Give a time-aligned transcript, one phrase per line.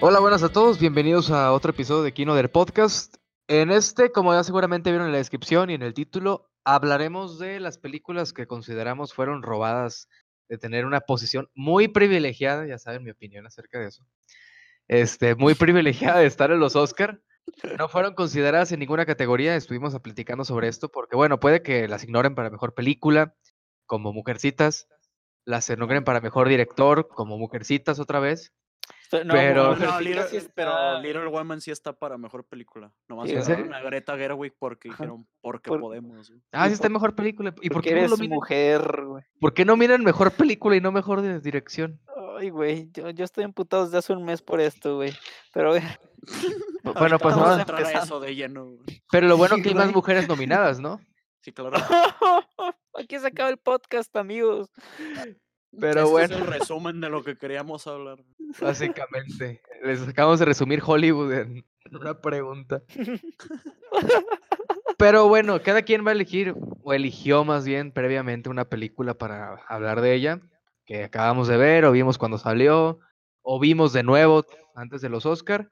[0.00, 3.16] Hola, buenas a todos, bienvenidos a otro episodio de Kino del Podcast.
[3.48, 7.58] En este, como ya seguramente vieron en la descripción y en el título, hablaremos de
[7.58, 10.08] las películas que consideramos fueron robadas
[10.48, 14.04] de tener una posición muy privilegiada, ya saben mi opinión acerca de eso.
[14.86, 17.20] Este, muy privilegiada de estar en los Oscar.
[17.76, 22.04] No fueron consideradas en ninguna categoría, estuvimos platicando sobre esto porque bueno, puede que las
[22.04, 23.34] ignoren para mejor película,
[23.84, 24.86] como Mujercitas,
[25.44, 28.52] las ignoren para mejor director, como Mujercitas otra vez,
[29.24, 30.24] no, pero, no, Little,
[30.54, 32.92] pero Little Woman sí está para mejor película.
[33.08, 33.74] Nomás ¿En serio?
[33.74, 36.28] a Greta Gerwig porque dijeron, porque Por- podemos.
[36.30, 36.42] güey.
[36.52, 37.50] Ah, sí está en mejor película.
[37.62, 39.24] ¿Y por Porque qué, no eres lo miran, mujer, güey.
[39.40, 42.00] por qué no miran mejor película y no mejor de dirección?
[42.38, 45.12] Ay, güey, yo, yo estoy emputado desde hace un mes por esto, güey.
[45.52, 45.82] Pero, güey,
[46.84, 48.64] Bueno, pues vamos entrar a eso de lleno.
[48.66, 49.02] güey.
[49.10, 51.00] pero lo bueno que hay más mujeres nominadas, ¿no?
[51.40, 51.76] Sí, claro.
[52.98, 54.70] aquí se acaba el podcast, amigos.
[55.78, 58.24] Pero Este bueno, Es el resumen de lo que queríamos hablar.
[58.60, 59.60] básicamente.
[59.84, 62.82] Les acabamos de resumir Hollywood en en una pregunta.
[64.98, 69.54] Pero bueno, cada quien va a elegir, o eligió más bien previamente una película para
[69.68, 70.40] hablar de ella,
[70.84, 72.98] que acabamos de ver, o vimos cuando salió,
[73.42, 75.70] o vimos de nuevo antes de los Oscar.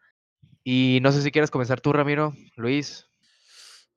[0.63, 3.09] Y no sé si quieres comenzar tú, Ramiro, Luis.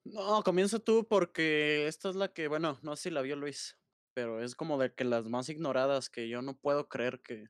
[0.04, 3.78] No, comienza tú porque esta es la que, bueno, no sé si la vio Luis,
[4.14, 7.46] pero es como de que las más ignoradas que yo no puedo creer que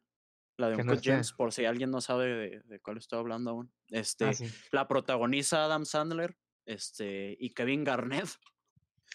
[0.56, 1.10] la de Que no esté.
[1.10, 3.72] James, por si alguien no sabe de, de cuál estoy hablando aún.
[3.88, 4.46] Este, Ah, sí.
[4.72, 8.28] la protagoniza Adam Sandler, este, y Kevin Garnett,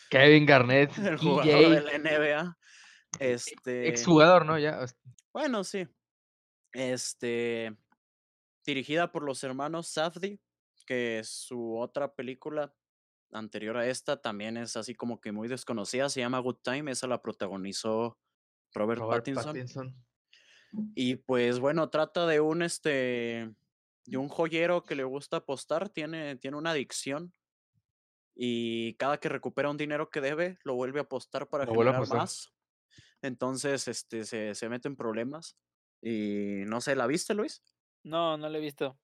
[0.09, 2.57] Kevin Garnett, el jugador EJ, de la NBA.
[3.19, 4.59] Este, exjugador, ¿no?
[4.59, 4.85] Ya,
[5.31, 5.87] bueno, sí.
[6.73, 7.75] Este,
[8.65, 10.39] dirigida por los hermanos Safdie,
[10.85, 12.73] que su otra película
[13.37, 17.07] anterior a esta también es así como que muy desconocida, se llama Good Time, esa
[17.07, 18.17] la protagonizó
[18.73, 19.45] Robert, Robert Pattinson.
[19.45, 20.05] Pattinson.
[20.95, 23.53] Y pues bueno, trata de un este
[24.05, 27.33] de un joyero que le gusta apostar, tiene, tiene una adicción.
[28.35, 31.95] Y cada que recupera un dinero que debe, lo vuelve a apostar para Lo generar
[31.95, 32.19] apostar.
[32.19, 32.53] más.
[33.21, 35.57] Entonces, este, se, se mete en problemas.
[36.01, 37.63] Y no sé, ¿la viste, Luis?
[38.03, 38.99] No, no lo he visto.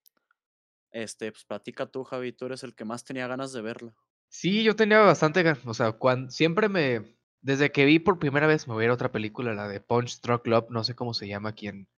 [0.91, 3.95] Este, pues platica tú, Javi, tú eres el que más tenía ganas de verla.
[4.33, 8.47] Sí, yo tenía bastante, gan- o sea, cuando, siempre me, desde que vi por primera
[8.47, 11.49] vez, me voy otra película, la de Punch Drunk Club, no sé cómo se llama
[11.49, 11.89] aquí en,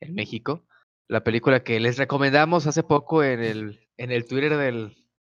[0.00, 0.64] en México,
[1.08, 4.96] la película que les recomendamos hace poco en el, en el Twitter del,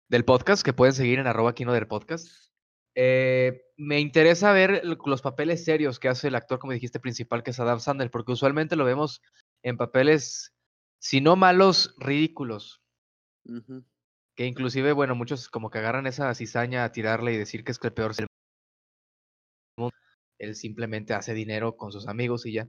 [0.10, 2.28] del podcast, que pueden seguir en arroba Kino del podcast.
[2.96, 7.52] Eh, me interesa ver los papeles serios que hace el actor, como dijiste, principal, que
[7.52, 9.22] es Adam Sandler, porque usualmente lo vemos
[9.64, 10.54] en papeles,
[11.00, 12.82] si no malos, ridículos.
[14.36, 17.80] Que inclusive, bueno, muchos como que agarran esa cizaña a tirarle y decir que es
[17.80, 18.28] que el peor ser
[19.78, 19.96] mundo.
[20.38, 22.68] Él simplemente hace dinero con sus amigos y ya.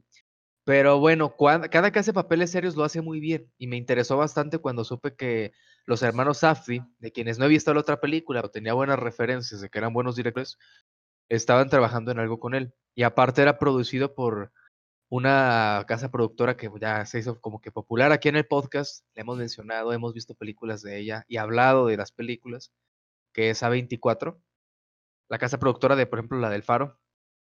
[0.65, 3.53] Pero bueno, cada que hace papeles serios lo hace muy bien.
[3.59, 5.53] Y me interesó bastante cuando supe que
[5.87, 9.61] los hermanos Safdie, de quienes no he visto la otra película, pero tenía buenas referencias
[9.61, 10.59] de que eran buenos directores,
[11.29, 12.75] estaban trabajando en algo con él.
[12.97, 14.53] Y aparte era producido por
[15.09, 19.05] una casa productora que ya se hizo como que popular aquí en el podcast.
[19.15, 22.73] Le hemos mencionado, hemos visto películas de ella y hablado de las películas,
[23.33, 24.41] que es A24.
[25.29, 27.01] La casa productora de, por ejemplo, la del Faro,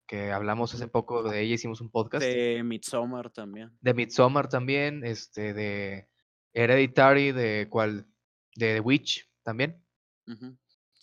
[0.08, 2.26] que hablamos hace poco de ella, hicimos un podcast.
[2.26, 3.78] De Midsommar también.
[3.82, 6.08] De Midsommar también, este, de
[6.54, 8.08] Hereditary, de cual,
[8.56, 9.84] de The Witch también.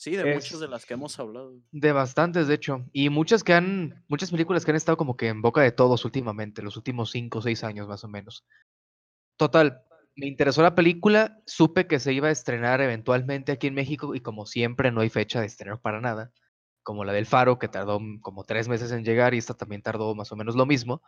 [0.04, 1.54] Sí, de muchas de las que hemos hablado.
[1.72, 2.84] De bastantes, de hecho.
[2.92, 6.04] Y muchas que han, muchas películas que han estado como que en boca de todos
[6.04, 8.44] últimamente, los últimos cinco o seis años más o menos.
[9.38, 9.82] Total,
[10.14, 14.20] me interesó la película, supe que se iba a estrenar eventualmente aquí en México y
[14.20, 16.32] como siempre no hay fecha de estreno para nada,
[16.82, 20.14] como la del Faro, que tardó como tres meses en llegar y esta también tardó
[20.14, 21.00] más o menos lo mismo.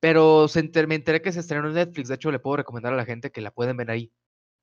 [0.00, 2.94] Pero se enter- me enteré que se estrenó en Netflix, de hecho le puedo recomendar
[2.94, 4.10] a la gente que la pueden ver ahí.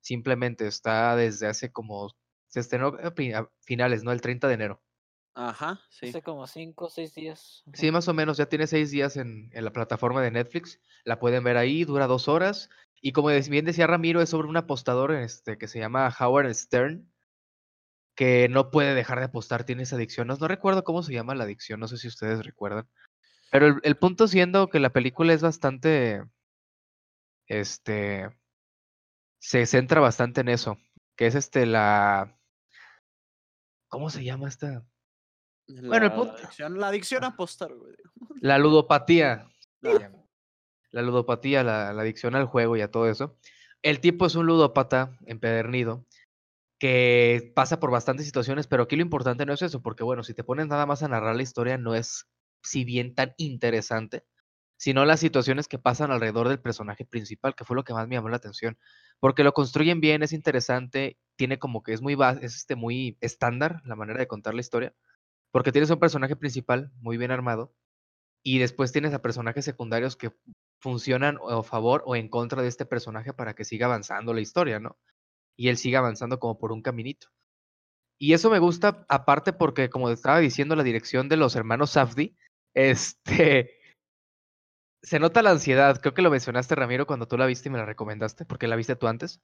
[0.00, 2.10] Simplemente está desde hace como,
[2.54, 3.12] se estrenó a
[3.62, 4.12] finales, ¿no?
[4.12, 4.80] El 30 de enero.
[5.34, 6.10] Ajá, sí.
[6.10, 7.64] Hace como cinco o seis días.
[7.72, 10.78] Sí, más o menos, ya tiene seis días en, en la plataforma de Netflix.
[11.04, 12.70] La pueden ver ahí, dura dos horas.
[13.00, 17.12] Y como bien decía Ramiro, es sobre un apostador este, que se llama Howard Stern,
[18.14, 20.28] que no puede dejar de apostar, tiene esa adicción.
[20.28, 22.88] No, no recuerdo cómo se llama la adicción, no sé si ustedes recuerdan.
[23.50, 26.22] Pero el, el punto siendo que la película es bastante,
[27.48, 28.30] este,
[29.40, 30.78] se centra bastante en eso,
[31.16, 32.38] que es este, la,
[33.94, 34.84] ¿cómo se llama esta?
[35.68, 37.94] Bueno, el La punto- adicción, la adicción a apostar, güey.
[38.42, 39.48] La ludopatía.
[40.90, 43.36] La ludopatía, la, la adicción al juego y a todo eso.
[43.82, 46.06] El tipo es un ludópata empedernido
[46.78, 50.34] que pasa por bastantes situaciones, pero aquí lo importante no es eso, porque bueno, si
[50.34, 52.26] te pones nada más a narrar la historia, no es,
[52.62, 54.24] si bien tan interesante,
[54.76, 58.16] sino las situaciones que pasan alrededor del personaje principal, que fue lo que más me
[58.16, 58.78] llamó la atención,
[59.20, 63.82] porque lo construyen bien, es interesante, tiene como que es muy, es este, muy estándar
[63.84, 64.94] la manera de contar la historia,
[65.50, 67.74] porque tienes un personaje principal muy bien armado,
[68.44, 70.30] y después tienes a personajes secundarios que
[70.80, 74.78] funcionan a favor o en contra de este personaje para que siga avanzando la historia,
[74.78, 74.98] ¿no?
[75.56, 77.28] Y él siga avanzando como por un caminito.
[78.18, 82.36] Y eso me gusta, aparte porque, como estaba diciendo, la dirección de los hermanos Safdi,
[82.74, 83.78] este,
[85.04, 86.00] se nota la ansiedad.
[86.00, 88.76] Creo que lo mencionaste, Ramiro, cuando tú la viste y me la recomendaste, porque la
[88.76, 89.40] viste tú antes.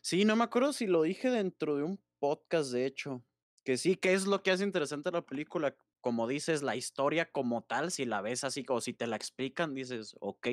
[0.00, 3.24] Sí, no me acuerdo si lo dije dentro de un podcast, de hecho.
[3.64, 7.64] Que sí, que es lo que hace interesante la película, como dices, la historia como
[7.64, 10.48] tal, si la ves así o si te la explican, dices, ok.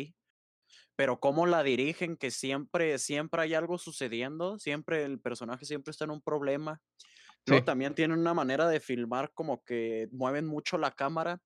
[0.95, 6.05] Pero cómo la dirigen, que siempre, siempre hay algo sucediendo, siempre el personaje siempre está
[6.05, 6.81] en un problema.
[7.65, 11.41] También tienen una manera de filmar como que mueven mucho la cámara,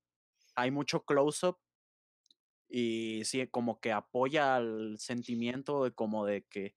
[0.54, 1.58] hay mucho close-up
[2.68, 6.74] y sí, como que apoya al sentimiento de como de que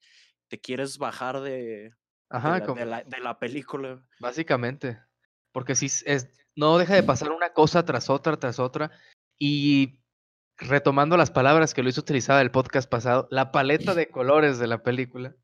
[0.48, 1.92] te quieres bajar de,
[2.30, 4.02] de, la, de la película.
[4.20, 4.98] Básicamente,
[5.52, 8.90] porque sí es, no deja de pasar una cosa tras otra, tras otra.
[9.38, 10.00] Y
[10.56, 14.82] retomando las palabras que Luis utilizaba el podcast pasado, la paleta de colores de la
[14.82, 15.34] película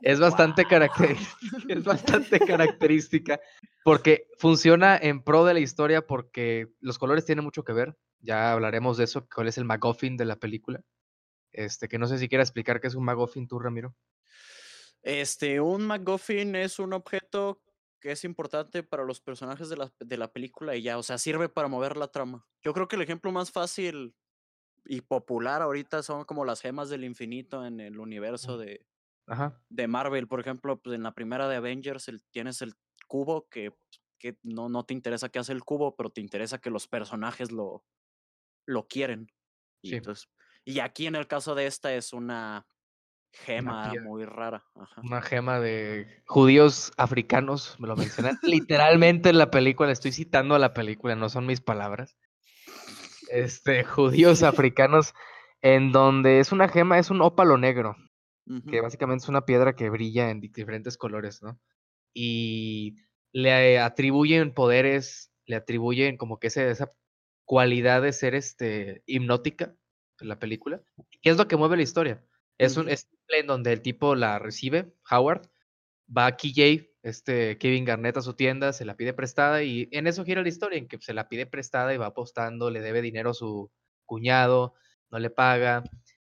[0.00, 0.66] es bastante,
[1.68, 3.40] es bastante característica
[3.84, 7.96] porque funciona en pro de la historia porque los colores tienen mucho que ver.
[8.20, 10.82] Ya hablaremos de eso, cuál es el MacGuffin de la película.
[11.52, 13.94] Este, que no sé si quieres explicar qué es un MacGuffin tú, Ramiro.
[15.02, 17.62] Este, un MacGuffin es un objeto
[18.00, 21.18] que es importante para los personajes de la, de la película y ya, o sea,
[21.18, 22.46] sirve para mover la trama.
[22.62, 24.14] Yo creo que el ejemplo más fácil
[24.86, 28.86] y popular ahorita son como las gemas del infinito en el universo de,
[29.68, 30.28] de Marvel.
[30.28, 32.74] Por ejemplo, pues en la primera de Avengers el, tienes el
[33.06, 33.74] cubo que,
[34.18, 37.52] que no, no te interesa qué hace el cubo, pero te interesa que los personajes
[37.52, 37.84] lo,
[38.70, 39.30] lo quieren.
[39.82, 39.98] Y,
[40.64, 42.66] y aquí en el caso de esta es una
[43.32, 44.64] Gema muy rara.
[45.02, 50.58] Una gema de judíos africanos, me lo mencionan literalmente en la película, estoy citando a
[50.58, 52.16] la película, no son mis palabras.
[53.30, 55.14] Este, judíos africanos,
[55.62, 57.96] en donde es una gema, es un ópalo negro,
[58.68, 61.60] que básicamente es una piedra que brilla en diferentes colores, ¿no?
[62.12, 62.96] Y
[63.32, 66.88] le atribuyen poderes, le atribuyen como que esa
[67.50, 69.74] cualidad de ser este, hipnótica
[70.20, 70.82] en la película,
[71.20, 72.24] que es lo que mueve la historia.
[72.58, 75.50] Es un es en donde el tipo la recibe, Howard,
[76.16, 80.06] va a KJ, este Kevin Garnett a su tienda, se la pide prestada y en
[80.06, 83.02] eso gira la historia, en que se la pide prestada y va apostando, le debe
[83.02, 83.68] dinero a su
[84.06, 84.74] cuñado,
[85.10, 85.82] no le paga.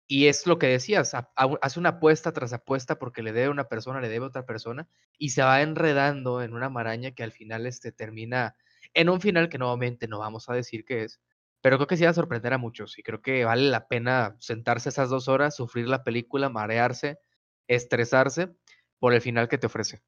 [0.05, 3.69] Y es lo que decías, hace una apuesta tras apuesta porque le debe a una
[3.69, 7.31] persona, le debe a otra persona y se va enredando en una maraña que al
[7.31, 8.57] final este, termina
[8.93, 11.19] en un final que nuevamente no vamos a decir qué es,
[11.61, 14.35] pero creo que sí va a sorprender a muchos y creo que vale la pena
[14.39, 17.19] sentarse esas dos horas, sufrir la película, marearse,
[17.67, 18.53] estresarse
[18.99, 20.03] por el final que te ofrece.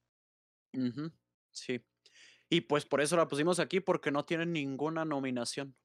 [1.51, 1.81] Sí.
[2.49, 5.75] Y pues por eso la pusimos aquí, porque no tiene ninguna nominación.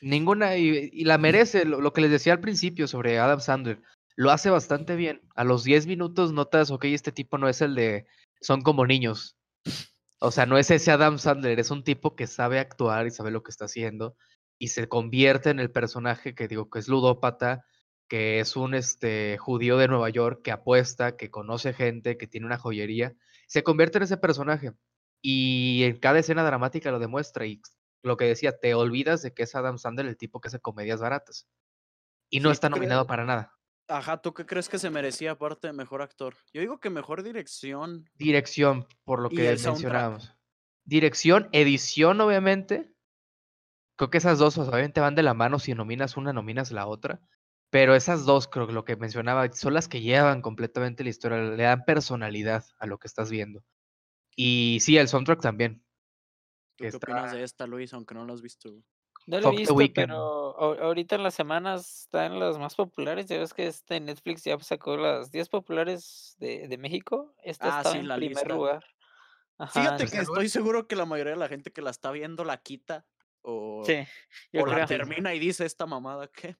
[0.00, 3.80] Ninguna, y, la merece, lo, que les decía al principio sobre Adam Sandler,
[4.16, 5.22] lo hace bastante bien.
[5.34, 8.06] A los 10 minutos notas, ok, este tipo no es el de,
[8.40, 9.36] son como niños.
[10.24, 13.32] O sea, no es ese Adam Sandler, es un tipo que sabe actuar y sabe
[13.32, 14.16] lo que está haciendo
[14.56, 17.66] y se convierte en el personaje que digo que es ludópata,
[18.06, 22.46] que es un este, judío de Nueva York que apuesta, que conoce gente, que tiene
[22.46, 23.16] una joyería,
[23.48, 24.70] se convierte en ese personaje.
[25.20, 27.44] Y en cada escena dramática lo demuestra.
[27.46, 27.60] Y
[28.04, 31.00] lo que decía, te olvidas de que es Adam Sandler el tipo que hace comedias
[31.00, 31.48] baratas.
[32.30, 33.54] Y no está nominado para nada.
[33.88, 36.34] Ajá, ¿tú qué crees que se merecía aparte de mejor actor?
[36.52, 38.08] Yo digo que mejor dirección.
[38.14, 40.34] Dirección, por lo que mencionábamos.
[40.84, 42.92] Dirección, edición, obviamente.
[43.96, 47.20] Creo que esas dos obviamente van de la mano, si nominas una, nominas la otra,
[47.70, 51.38] pero esas dos, creo que lo que mencionaba, son las que llevan completamente la historia,
[51.38, 53.64] le dan personalidad a lo que estás viendo.
[54.34, 55.84] Y sí, el soundtrack también.
[56.76, 58.82] ¿Qué opinas de esta, Luis, aunque no lo has visto?
[59.26, 63.26] No lo he visto, pero ahorita en las semanas están las más populares.
[63.26, 67.34] Ya ves que este Netflix ya sacó las 10 populares de, de México.
[67.42, 68.84] Esta ah, está en primer lugar.
[69.72, 72.56] Fíjate que estoy seguro que la mayoría de la gente que la está viendo la
[72.56, 73.06] quita
[73.42, 74.06] o, sí,
[74.52, 76.56] la termina y dice esta mamada que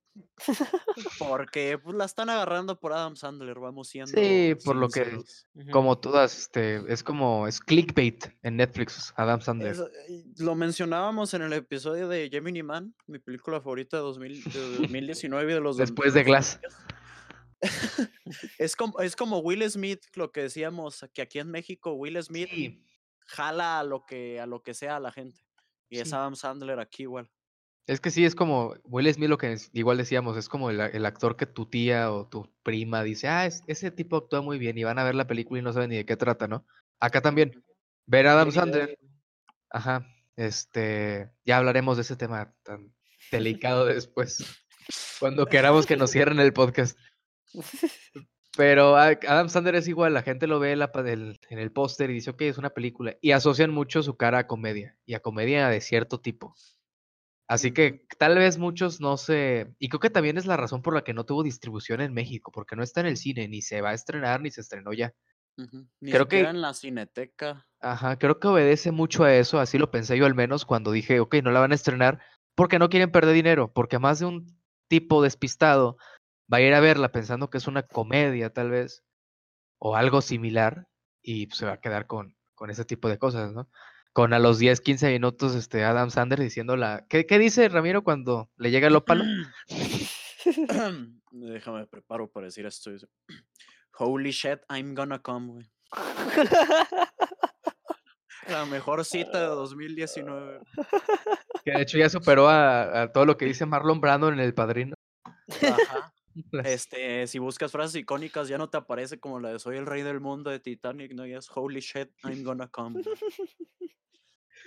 [1.18, 4.10] porque pues, la están agarrando por Adam Sandler, vamos siendo.
[4.12, 5.18] Sí, por lo que
[5.70, 9.76] como todas, este, es como es clickbait en Netflix, Adam Sandler.
[10.38, 15.76] lo mencionábamos en el episodio de Gemini Man, mi película favorita de, 2019 de los
[15.76, 16.60] Después de Glass.
[18.58, 22.50] es como es como Will Smith, lo que decíamos que aquí en México Will Smith
[23.26, 25.40] jala a lo que a lo que sea a la gente.
[25.92, 27.28] Y es Adam Sandler aquí igual.
[27.86, 31.36] Es que sí, es como Will Smith lo que igual decíamos, es como el, actor
[31.36, 34.98] que tu tía o tu prima dice, ah, ese tipo actúa muy bien y van
[34.98, 36.66] a ver la película y no saben ni de qué trata, ¿no?
[36.98, 37.62] Acá también.
[38.06, 38.98] Ver a Adam Sandler.
[39.68, 40.06] Ajá.
[40.34, 42.94] Este, ya hablaremos de ese tema tan
[43.30, 44.64] delicado después,
[45.20, 46.98] cuando queramos que nos cierren el podcast.
[48.56, 52.42] Pero Adam Sandler es igual, la gente lo ve en el póster y dice, ok,
[52.42, 53.16] es una película.
[53.20, 56.54] Y asocian mucho su cara a comedia, y a comedia de cierto tipo.
[57.48, 59.74] Así que tal vez muchos no se...
[59.78, 62.52] Y creo que también es la razón por la que no tuvo distribución en México,
[62.52, 65.14] porque no está en el cine, ni se va a estrenar, ni se estrenó ya.
[66.00, 67.66] Ni creo que en la cineteca.
[67.80, 71.20] Ajá, creo que obedece mucho a eso, así lo pensé yo al menos cuando dije,
[71.20, 72.20] ok, no la van a estrenar
[72.54, 74.46] porque no quieren perder dinero, porque más de un
[74.88, 75.98] tipo despistado
[76.52, 79.04] va a ir a verla pensando que es una comedia tal vez,
[79.78, 80.88] o algo similar,
[81.22, 83.68] y se va a quedar con, con ese tipo de cosas, ¿no?
[84.12, 87.06] con a los 10, 15 minutos este Adam Sanders diciendo la...
[87.08, 89.24] ¿Qué, qué dice Ramiro cuando le llega el ópalo?
[91.30, 92.90] Déjame preparo para decir esto.
[93.98, 95.70] Holy shit, I'm gonna come,
[98.48, 100.60] La mejor cita de 2019.
[101.64, 104.94] Que de hecho ya superó a, todo lo que dice Marlon Brando en El Padrino.
[105.62, 106.12] Ajá.
[106.64, 110.02] Este, si buscas frases icónicas, ya no te aparece como la de Soy el rey
[110.02, 113.02] del mundo de Titanic, no, ya es Holy shit, I'm gonna come.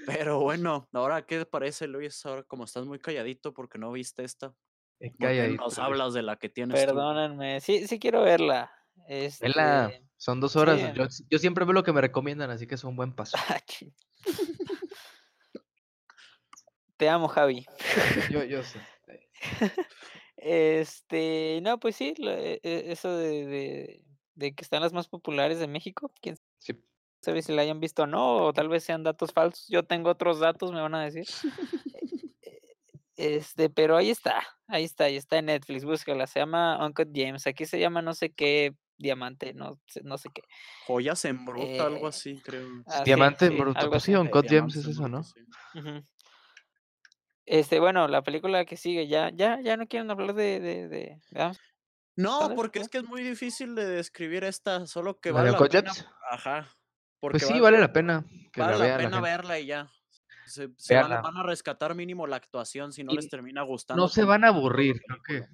[0.05, 2.25] Pero bueno, ahora, ¿qué te parece, Luis?
[2.25, 4.53] Ahora, como estás muy calladito porque no viste esta.
[4.99, 5.63] Eh, calladito.
[5.63, 6.79] Nos hablas de la que tienes.
[6.79, 8.71] Perdónenme, sí, sí quiero verla.
[9.07, 9.51] Este...
[10.17, 10.79] Son dos horas.
[11.29, 13.37] Yo, siempre veo lo que me recomiendan, así que es un buen paso.
[13.37, 13.59] Ah,
[16.97, 17.65] te amo, Javi.
[18.31, 18.79] Yo, yo sé.
[20.47, 24.03] Este, no, pues sí, e, e, eso de,
[24.35, 26.37] de, que están las más populares de México, quién
[27.19, 29.65] sabe si la hayan visto o no, o tal vez sean datos falsos.
[29.69, 31.25] Yo tengo otros datos, me van a decir.
[33.17, 37.47] Este, pero ahí está, ahí está, ahí está en Netflix, búscala, se llama Uncut James,
[37.47, 40.41] aquí se llama no sé qué diamante, no, no sé qué.
[40.85, 42.67] Joyas en bruta, algo eh, así, creo.
[42.87, 45.21] Ah, diamante en bruto, pues sí, Uncut James es eso, ¿no?
[47.45, 51.19] Este, bueno, la película que sigue, ya, ya, ya no quieren hablar de, de, de,
[52.15, 55.91] No, porque es que es muy difícil de describir esta, solo que vale la, pena.
[56.31, 56.67] Ajá.
[57.19, 58.25] pues sí, vale, la pena.
[58.51, 59.87] Que vale la, pena verla y ya.
[60.45, 64.01] Se, van, a rescatar mínimo la actuación si no les termina gustando.
[64.01, 65.47] No se van a aburrir, creo que,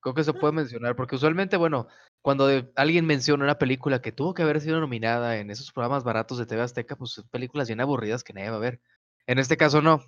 [0.00, 1.86] creo que se puede mencionar, porque usualmente, bueno,
[2.22, 6.38] cuando alguien menciona una película que tuvo que haber sido nominada en esos programas baratos
[6.38, 8.80] de TV Azteca, pues son películas bien aburridas que nadie va a ver.
[9.26, 10.02] En este caso no,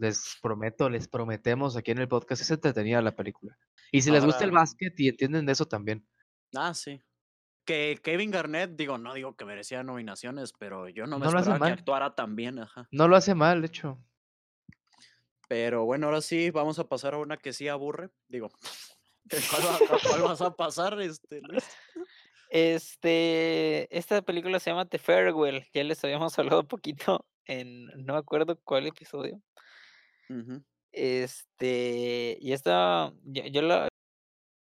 [0.00, 3.56] les prometo, les prometemos aquí en el podcast, es entretenida la película.
[3.92, 6.06] Y si les gusta el básquet y entienden de eso también.
[6.54, 7.00] Ah, sí.
[7.64, 11.66] Que Kevin Garnett, digo, no digo que merecía nominaciones, pero yo no me no esperaba
[11.66, 12.88] que actuara tan bien, ajá.
[12.90, 13.98] No lo hace mal, de hecho.
[15.48, 18.10] Pero bueno, ahora sí, vamos a pasar a una que sí aburre.
[18.28, 18.50] Digo,
[19.50, 21.42] ¿cuál, vas a pasar, este,
[22.48, 28.14] Este, esta película se llama The Farewell, ya les habíamos hablado un poquito en, no
[28.14, 29.40] me acuerdo cuál episodio,
[30.92, 33.88] este, y esta, yo, lo,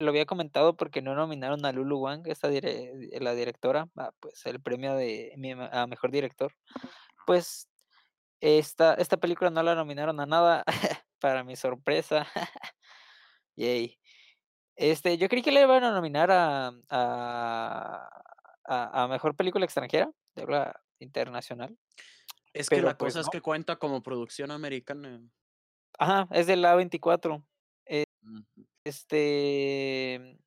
[0.01, 3.89] había comentado porque no nominaron a Lulu Wang, esta la directora,
[4.21, 5.33] pues el premio de
[5.73, 6.55] a mejor director.
[7.27, 7.69] Pues
[8.41, 10.65] esta, esta película no la nominaron a nada,
[11.21, 12.27] para mi sorpresa.
[13.57, 13.99] Yay.
[14.77, 18.09] Este, yo creí que le iban a nominar a, a,
[18.67, 21.77] a, mejor película extranjera, de habla internacional.
[22.53, 25.21] Es que la pues cosa es que cuenta como producción americana.
[25.99, 27.43] Ajá, es del A24.
[27.87, 28.05] Eh,
[28.85, 30.39] este.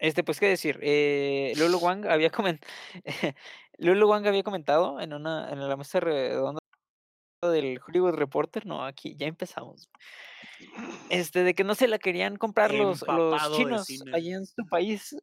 [0.00, 2.72] Este, pues qué decir, eh, Lulu Wang había comentado,
[3.78, 6.60] Lulu Wang había comentado en una, en la mesa redonda
[7.42, 9.90] del Hollywood Reporter, no, aquí ya empezamos.
[11.08, 15.16] Este, de que no se la querían comprar los, los chinos allá en su país.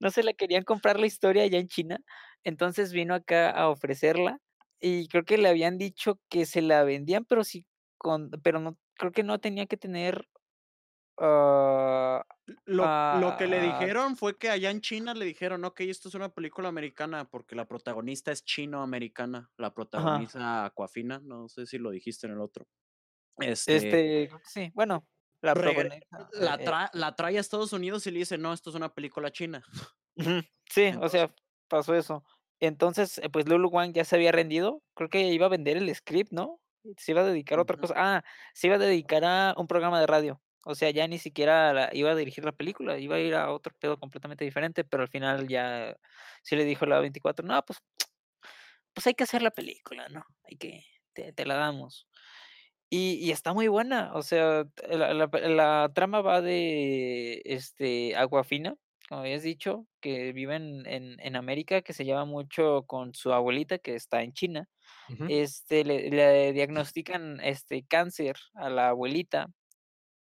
[0.00, 1.98] no se la querían comprar la historia allá en China.
[2.42, 4.38] Entonces vino acá a ofrecerla
[4.86, 8.78] y creo que le habían dicho que se la vendían, pero sí, con, pero no,
[8.98, 10.28] creo que no tenía que tener...
[11.16, 12.20] Uh,
[12.66, 16.28] lo, que le dijeron fue que allá en China le dijeron, ok, esto es una
[16.28, 22.26] película americana porque la protagonista es chino-americana, la protagonista Aquafina, no sé si lo dijiste
[22.26, 22.66] en el otro.
[23.38, 25.06] Este, este sí, bueno,
[25.40, 28.92] la, la, eh la trae a Estados Unidos y le dice, no, esto es una
[28.92, 29.64] película china.
[30.68, 31.34] Sí, o sea,
[31.68, 32.22] pasó eso.
[32.60, 34.82] Entonces, eh, pues Lulu Wang ya se había rendido.
[34.94, 36.60] Creo que iba a vender el script, ¿no?
[36.98, 37.94] Se iba a dedicar a otra cosa.
[37.96, 40.40] Ah, se iba a dedicar a un programa de radio.
[40.66, 43.74] O sea, ya ni siquiera iba a dirigir la película, iba a ir a otro
[43.78, 45.96] pedo completamente diferente, pero al final ya
[46.42, 47.80] sí le dijo la 24, no, pues,
[48.94, 50.24] pues hay que hacer la película, ¿no?
[50.44, 52.08] Hay que, te, la damos.
[52.90, 58.76] Y, y está muy buena, o sea, la, la, la trama va de este Aquafina,
[59.08, 63.78] como habías dicho, que vive en, en, América, que se lleva mucho con su abuelita,
[63.78, 64.68] que está en China.
[65.08, 65.26] Uh -huh.
[65.30, 69.48] Este le, le, diagnostican este cáncer a la abuelita.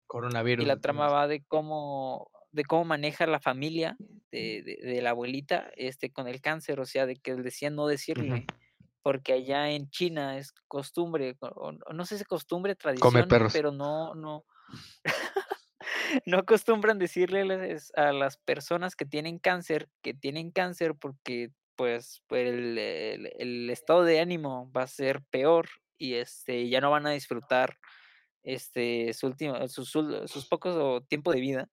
[0.07, 0.63] Coronavirus.
[0.63, 3.95] Y la trama va de cómo, de cómo maneja la familia
[4.31, 7.87] de, de, de, la abuelita este, con el cáncer, o sea, de que decían no
[7.87, 8.31] decirle.
[8.31, 8.45] Uh -huh
[9.05, 14.45] porque allá en China es costumbre, o, no sé si costumbre, tradición, pero no, no,
[16.25, 22.47] no acostumbran decirles a las personas que tienen cáncer que tienen cáncer porque pues, pues
[22.47, 25.67] el, el, el, estado de ánimo va a ser peor
[25.97, 27.77] y este ya no van a disfrutar
[28.45, 31.69] este su último, sus, sus pocos o tiempo de vida.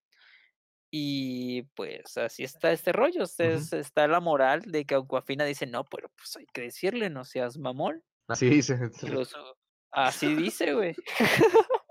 [0.91, 3.79] Y pues así está este rollo, uh -huh.
[3.79, 7.57] está la moral de que Aquafina dice, no, pero pues hay que decirle, no seas
[7.57, 8.03] mamón.
[8.29, 8.79] Así dice.
[9.25, 9.35] Los,
[9.91, 10.95] así dice, güey.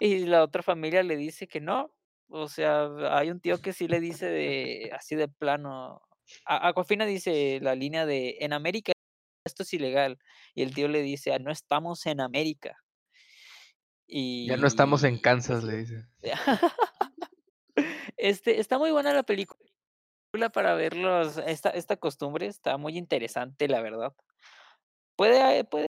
[0.00, 1.94] y la otra familia le dice que no.
[2.28, 6.02] O sea, hay un tío que sí le dice de así de plano.
[6.46, 8.92] A Aquafina dice la línea de en América
[9.44, 10.18] esto es ilegal.
[10.54, 12.76] Y el tío le dice, no estamos en América.
[14.06, 14.46] Y...
[14.48, 16.06] Ya no estamos en Kansas, le dice.
[18.18, 19.58] Este, está muy buena la película
[20.52, 21.38] para verlos.
[21.44, 24.14] Esta, esta costumbre está muy interesante, la verdad.
[25.16, 25.86] Puede, puede.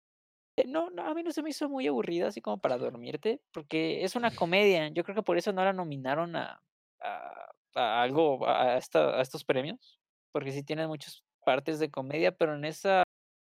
[0.71, 4.05] No, no, a mí no se me hizo muy aburrida, así como para dormirte, porque
[4.05, 4.89] es una comedia.
[4.89, 6.63] Yo creo que por eso no la nominaron a,
[7.01, 10.01] a, a algo, a, esta, a estos premios,
[10.33, 13.03] porque sí tienen muchas partes de comedia, pero en esa,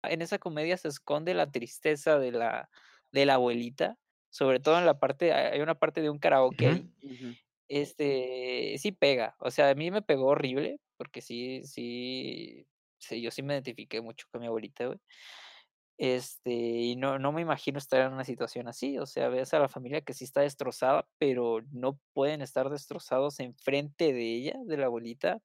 [0.04, 2.70] en esa comedia se esconde la tristeza de la,
[3.12, 3.98] de la abuelita,
[4.30, 7.38] sobre todo en la parte, hay una parte de un karaoke uh -huh.
[7.68, 12.66] este, sí pega, o sea, a mí me pegó horrible, porque sí, sí,
[12.98, 15.00] sí yo sí me identifiqué mucho con mi abuelita, güey.
[16.04, 19.60] Este, y no, no me imagino estar en una situación así, o sea, ves a
[19.60, 24.78] la familia que sí está destrozada, pero no pueden estar destrozados enfrente de ella, de
[24.78, 25.44] la abuelita,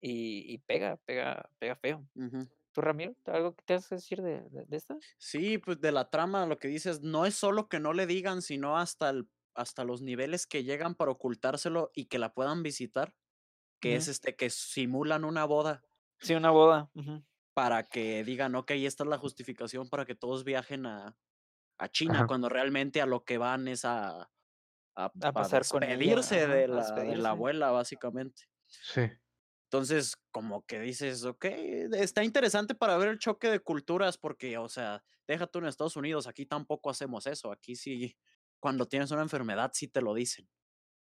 [0.00, 2.06] y, y pega, pega, pega feo.
[2.14, 2.48] Uh -huh.
[2.72, 4.96] ¿Tú, Ramiro, algo que te has que decir de, de, de, esta?
[5.18, 8.40] Sí, pues de la trama, lo que dices, no es solo que no le digan,
[8.40, 13.16] sino hasta el hasta los niveles que llegan para ocultárselo y que la puedan visitar,
[13.80, 13.98] que uh -huh.
[13.98, 15.82] es este, que simulan una boda.
[16.20, 16.88] Sí, una boda.
[16.94, 17.24] Uh -huh.
[17.58, 21.18] Para que digan, ok, esta es la justificación para que todos viajen a,
[21.76, 22.26] a China, Ajá.
[22.28, 24.30] cuando realmente a lo que van es a,
[24.94, 28.44] a, a pasar con despedirse ella, de, la, de la abuela, básicamente.
[28.66, 29.02] Sí.
[29.64, 31.46] Entonces, como que dices, ok,
[31.94, 36.28] está interesante para ver el choque de culturas, porque, o sea, déjate en Estados Unidos,
[36.28, 38.16] aquí tampoco hacemos eso, aquí sí
[38.60, 40.48] cuando tienes una enfermedad sí te lo dicen.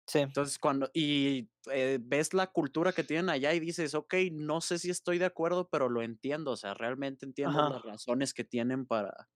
[0.10, 0.26] Sí.
[0.28, 4.80] Entonces, cuando, y eh, ves la cultura que tienen allá y dices, ok, no sé
[4.80, 7.66] si estoy de acuerdo, pero lo entiendo, o sea, realmente entiendo Ajá.
[7.66, 9.30] las razones que tienen para,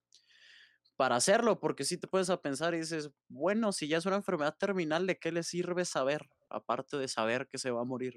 [0.95, 4.17] para hacerlo, porque si te puedes a pensar y dices, bueno, si ya es una
[4.17, 6.29] enfermedad terminal, ¿de qué le sirve saber?
[6.49, 8.13] Aparte de saber que se va a morir.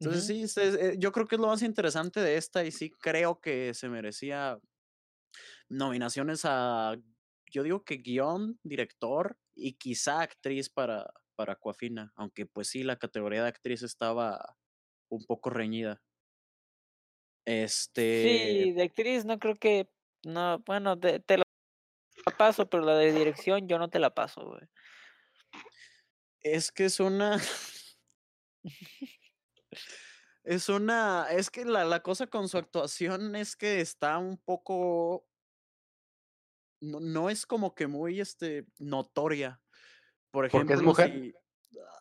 [0.00, 3.40] Entonces, sí, eh, yo creo que es lo más interesante de esta y sí creo
[3.40, 4.58] que se merecía
[5.68, 6.96] nominaciones a
[7.54, 12.98] yo digo que guion, director y quizá actriz para, para Aquafina, aunque pues sí, la
[12.98, 14.56] categoría de actriz estaba
[15.08, 16.02] un poco reñida.
[17.46, 18.64] Este.
[18.64, 19.88] Sí, de actriz no creo que.
[20.24, 21.44] No, bueno, te, te la
[22.36, 24.68] paso, pero la de dirección yo no te la paso, güey.
[26.40, 27.40] Es que es una.
[30.44, 31.28] es una.
[31.30, 35.28] Es que la, la cosa con su actuación es que está un poco
[36.84, 39.60] no, no es como que muy este, notoria.
[40.30, 41.12] Por ejemplo, ¿Porque es mujer?
[41.12, 41.34] Si...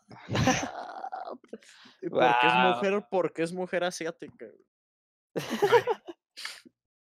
[2.09, 4.45] porque es mujer, porque es mujer asiática.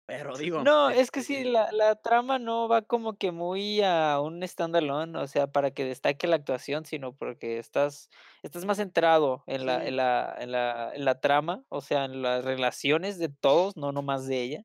[0.09, 0.64] Pero digo.
[0.64, 4.43] No, es que sí, este la, la trama no va como que muy a un
[4.43, 8.09] standalone, o sea, para que destaque la actuación, sino porque estás,
[8.43, 9.88] estás más centrado en la, Sí.
[9.88, 13.93] en la, en la, en la trama, o sea, en las relaciones de todos, no
[13.93, 14.64] nomás de ella.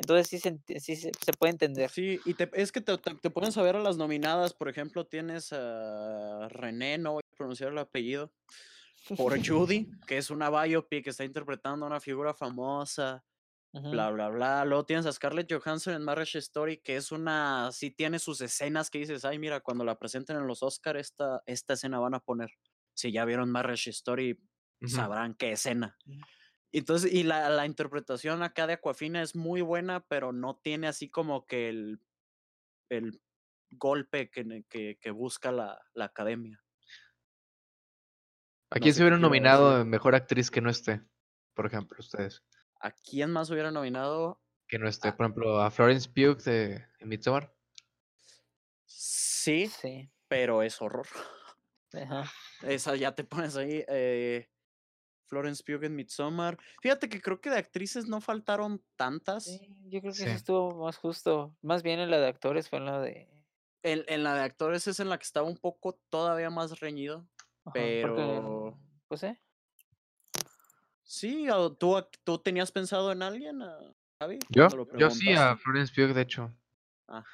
[0.00, 1.90] Entonces sí se, sí se, se puede entender.
[1.90, 4.68] Sí, y te- es que te, te, te pones a ver a las nominadas, por
[4.68, 8.32] ejemplo, tienes a René, no voy a pronunciar el apellido,
[9.16, 13.24] por Judy, que es una biopic que está interpretando a una figura famosa,
[13.92, 14.64] bla, bla, bla.
[14.64, 18.90] Luego tienes a Scarlett Johansson en Marriage Story, que es una, sí tiene sus escenas
[18.90, 22.20] que dices, ay, mira, cuando la presenten en los Oscars, esta, esta escena van a
[22.20, 22.50] poner.
[22.94, 24.40] Si ya vieron Marriage Story,
[24.84, 25.96] sabrán qué escena.
[26.72, 31.08] Entonces, y la, la interpretación acá de Aquafina es muy buena, pero no tiene así
[31.08, 32.00] como que el,
[32.90, 33.20] el
[33.72, 36.62] golpe que, que, que busca la, la academia.
[38.70, 41.02] ¿A quién se hubieran nominado mejor actriz que no esté?
[41.54, 42.44] Por ejemplo, ustedes.
[42.80, 44.40] ¿A quién más hubiera nominado?
[44.68, 45.12] Que no esté.
[45.12, 47.52] Por ejemplo, a Florence Pugh de Midsommar.
[48.86, 50.10] Sí, Sí.
[50.28, 51.06] pero es horror.
[51.92, 52.30] Ajá.
[52.62, 53.84] Esa ya te pones ahí.
[53.88, 54.48] Eh,
[55.30, 56.58] Florence Pugh en Midsommar.
[56.82, 59.44] Fíjate que creo que de actrices no faltaron tantas.
[59.44, 60.24] Sí, yo creo que Sí.
[60.24, 61.56] sí estuvo más justo.
[61.62, 63.28] Más bien en la de actores fue en la de.
[63.82, 67.26] En, en la de actores es en la que estaba un poco todavía más reñido.
[67.64, 69.40] Ajá, porque, Pero- Pues eh.
[71.02, 73.78] Sí, o ¿tú, tú tenías pensado en alguien, ah,
[74.20, 74.38] Javi?
[74.50, 75.56] Yo, yo sí, a?
[75.56, 76.54] Florence Pugh, de hecho.
[77.08, 77.24] Ah.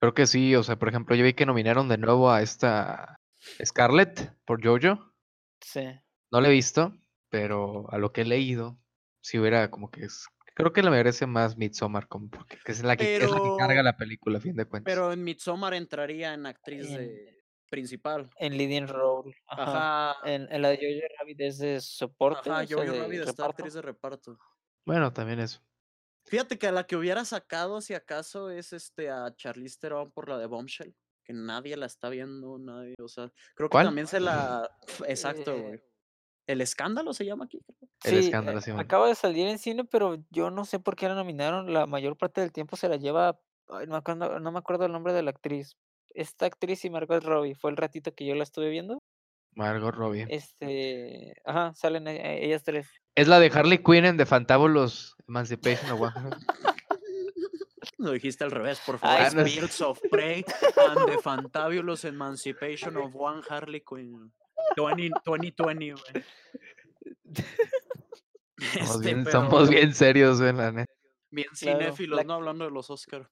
[0.00, 3.16] Creo que sí, o sea, por ejemplo, yo vi que nominaron de nuevo a esta
[3.64, 5.12] Scarlett por Jojo.
[5.60, 5.84] Sí.
[6.30, 6.92] No la he visto,
[7.32, 8.78] pero a lo que he leído,
[9.22, 10.26] si hubiera como que es.
[10.54, 13.56] Creo que le merece más Midsommar, como porque que es la que, es la que
[13.58, 14.92] carga la película, a fin de cuentas.
[14.92, 18.28] Pero en Midsommar entraría en actriz En- de principal.
[18.36, 19.34] En leading role.
[19.46, 20.10] Ajá.
[20.10, 20.30] Ajá.
[20.30, 22.50] En, en la de Jojo Rabbit es de soporte.
[22.50, 23.44] Ajá, Jojo Rabbit está reparto.
[23.46, 24.38] actriz de reparto.
[24.84, 25.62] Bueno, también eso.
[26.26, 30.28] Fíjate que a la que hubiera sacado, si acaso, es este a Charlize Theron por
[30.28, 30.94] la de Bombshell.
[31.24, 32.94] Que nadie la está viendo, nadie.
[33.00, 33.86] O sea, creo que ¿Cuál?
[33.86, 34.68] también se la.
[35.08, 35.82] Exacto, Eh, güey.
[36.46, 37.60] El escándalo se llama aquí.
[37.60, 37.88] creo.
[38.04, 38.80] El Sí, escándalo, eh, Simón.
[38.80, 41.72] acaba de salir en cine, pero yo no sé por qué la nominaron.
[41.72, 43.38] La mayor parte del tiempo se la lleva.
[43.68, 45.76] ay, no, me acuerdo, no me acuerdo el nombre de la actriz.
[46.14, 48.98] Esta actriz y Margot Robbie fue el ratito que yo la estuve viendo.
[49.54, 50.26] Margot Robbie.
[50.28, 52.88] Este, ajá, salen e- ellas tres.
[53.14, 56.12] Es la de Harley Quinn en The Fantabulous Emancipation of One.
[57.98, 59.16] Lo dijiste al revés, por favor.
[59.20, 60.44] Ay, no Birds of Prey
[60.88, 64.32] and the Fantabulous Emancipation of One Harley Quinn.
[64.76, 66.24] 20, 2020, güey.
[68.74, 70.92] Somos, Este, bien, pero somos bien serios, güey, la neta.
[71.30, 73.28] bien Claro, cinéfilos, la- no hablando de los Oscar.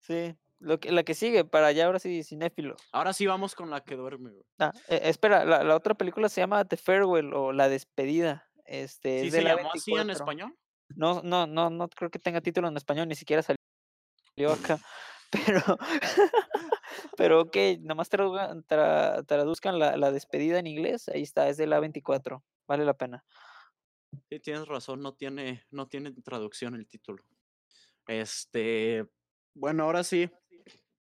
[0.00, 2.74] Sí, lo que, la que sigue, para allá ahora sí, cinéfilo.
[2.92, 4.44] Ahora sí vamos con la que duerme, güey.
[4.58, 8.48] Ah, eh, espera, la, la otra película se llama The Farewell o La Despedida.
[8.64, 10.12] Este, ¿Sí es de se la llamó así en 24.
[10.24, 10.58] español?
[10.96, 14.78] No, no, no, no creo que tenga título en español, ni siquiera salió acá.
[15.30, 15.62] Pero,
[17.16, 21.66] pero ok, nomás traduzcan, tra- traduzcan la, la despedida en inglés, ahí está, es de
[21.66, 23.24] la 24, vale la pena.
[24.28, 27.24] Sí, tienes razón, no tiene, no tiene traducción el título.
[28.06, 29.06] Este,
[29.54, 30.30] bueno, ahora sí,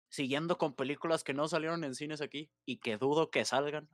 [0.08, 3.88] siguiendo con películas que no salieron en cines aquí y que dudo que salgan.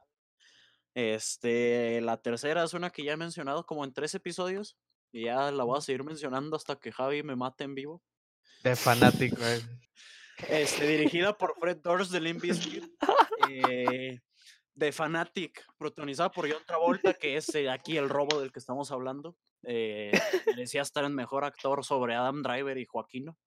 [0.94, 4.76] Este, la tercera es una que ya he mencionado como en tres episodios
[5.10, 8.02] y ya la voy a seguir mencionando hasta que Javi me mate en vivo.
[8.62, 9.60] De fanático, güey.
[10.48, 12.84] Este, dirigida por Fred Durst de Limp Bizkit,
[13.48, 14.20] eh,
[14.74, 18.90] de Fanatic, protagonizada por John Travolta, que es eh, aquí el robo del que estamos
[18.90, 19.36] hablando.
[19.64, 20.10] Eh,
[20.46, 23.38] merecía estar en mejor actor sobre Adam Driver y Joaquino.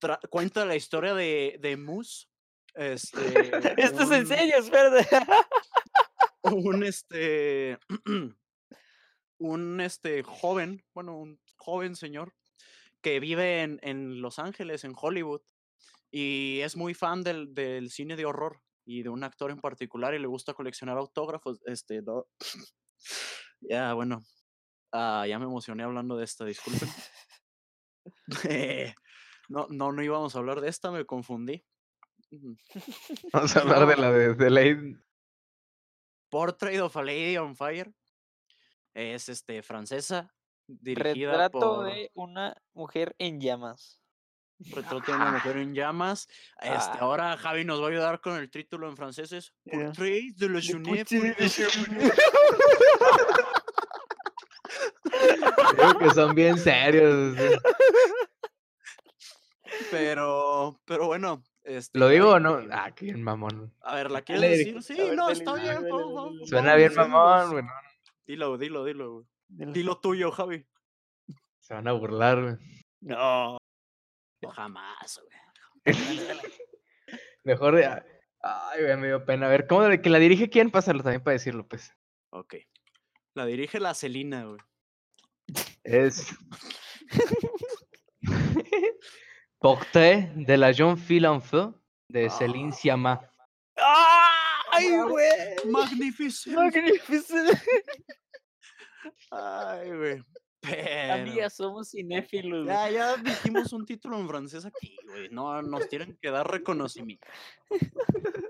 [0.00, 2.26] Tra- cuenta la historia de, de Moose.
[2.74, 3.20] Este,
[3.80, 5.06] Esto es en serio, espérate.
[6.42, 7.78] un este
[9.38, 12.34] un este joven, bueno, un joven señor
[13.02, 15.42] que vive en, en Los Ángeles, en Hollywood,
[16.10, 20.14] y es muy fan del, del cine de horror y de un actor en particular
[20.14, 21.60] y le gusta coleccionar autógrafos.
[21.66, 22.26] Este, no-
[23.60, 24.22] ya, bueno,
[24.92, 26.88] ah, ya me emocioné hablando de esta, disculpen.
[29.50, 31.64] No, no, no íbamos a hablar de esta, me confundí.
[32.30, 32.52] Mm.
[33.32, 34.96] Vamos a hablar de la de, de Lady.
[36.30, 37.90] Portrait of a Lady on Fire.
[38.94, 40.34] Es este francesa,
[40.68, 44.00] dirigida Retrato por de una mujer en llamas.
[44.60, 46.28] Retrato de una mujer en llamas.
[46.60, 46.98] Este, Ah.
[47.00, 49.32] ahora Javi nos va a ayudar con el título en francés.
[49.32, 49.52] Es.
[49.64, 51.34] Portrait de la Furieuse.
[55.76, 57.36] Creo que son bien serios.
[59.90, 61.42] Pero, pero bueno.
[61.62, 62.60] Este, ¿Lo digo o no?
[62.72, 63.74] Ah, qué bien mamón.
[63.82, 64.82] A ver, ¿la quieres decir?
[64.82, 65.86] Sí, ver, no, está bien.
[66.46, 67.64] Suena bien mamón, güey.
[68.26, 69.12] Dilo, dilo, dilo.
[69.12, 69.26] güey.
[69.48, 69.72] Dilo.
[69.72, 70.66] Dilo tuyo, Javi.
[71.60, 72.56] Se van a burlar, güey.
[73.00, 73.58] No.
[74.54, 75.38] Jamás, güey.
[77.44, 77.86] Mejor de.
[78.40, 79.46] Ay, güey, me dio pena.
[79.46, 80.70] A ver, ¿cómo de que la dirige quién?
[80.70, 81.92] Pásalo también para decirlo, pues.
[82.30, 82.56] Ok.
[83.34, 84.60] La dirige la Celina, güey.
[85.82, 86.34] Es.
[89.58, 91.74] Portrait de la jeune fille en feu
[92.08, 93.20] de Céline Sciamma.
[93.76, 95.56] ¡Ay, güey!
[95.66, 96.50] Magnífico.
[96.50, 97.34] Magnífico.
[99.30, 100.22] Ay, güey.
[100.60, 101.14] Pero...
[101.14, 102.64] Amigas, somos cinéfilos.
[102.64, 102.76] güey.
[102.76, 105.28] Ya, ya dijimos un título en francés aquí, güey.
[105.30, 107.26] No, nos tienen que dar reconocimiento.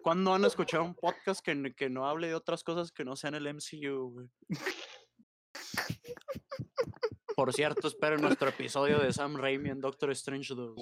[0.03, 3.35] ¿Cuándo han escuchado un podcast que, que no hable de otras cosas que no sean
[3.35, 4.29] el MCU, güey?
[7.37, 10.75] Por cierto, esperen nuestro episodio de Sam Raimi en Doctor Strange 2.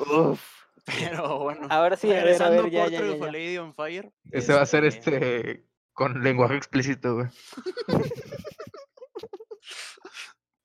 [0.00, 0.64] Uf.
[0.84, 1.66] Pero bueno.
[1.70, 3.32] Ahora sí, a ver, a regresando ver, ya, ya, Portrait ya, of a ya.
[3.32, 4.12] Lady on Fire.
[4.30, 5.66] Ese va a ser este, este.
[5.94, 7.28] Con lenguaje explícito, güey.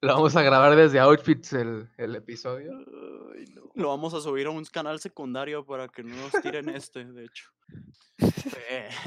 [0.01, 2.71] Lo vamos a grabar desde Outfits el, el episodio.
[3.75, 7.25] Lo vamos a subir a un canal secundario para que no nos tiren este, de
[7.25, 7.49] hecho.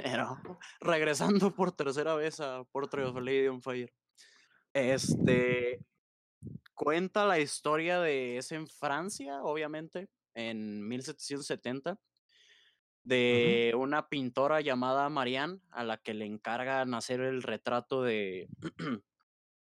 [0.03, 0.39] Pero,
[0.81, 3.93] regresando por tercera vez a Portrait of a Lady on Fire.
[4.75, 5.81] Este
[6.75, 11.99] cuenta la historia de es en Francia, obviamente, en 1770,
[13.05, 18.49] de una pintora llamada Marianne, a la que le encargan hacer el retrato de,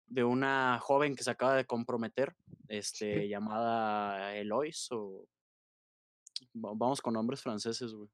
[0.10, 2.36] de una joven que se acaba de comprometer,
[2.68, 5.28] este, llamada Eloise, o
[6.54, 8.10] vamos con nombres franceses, güey.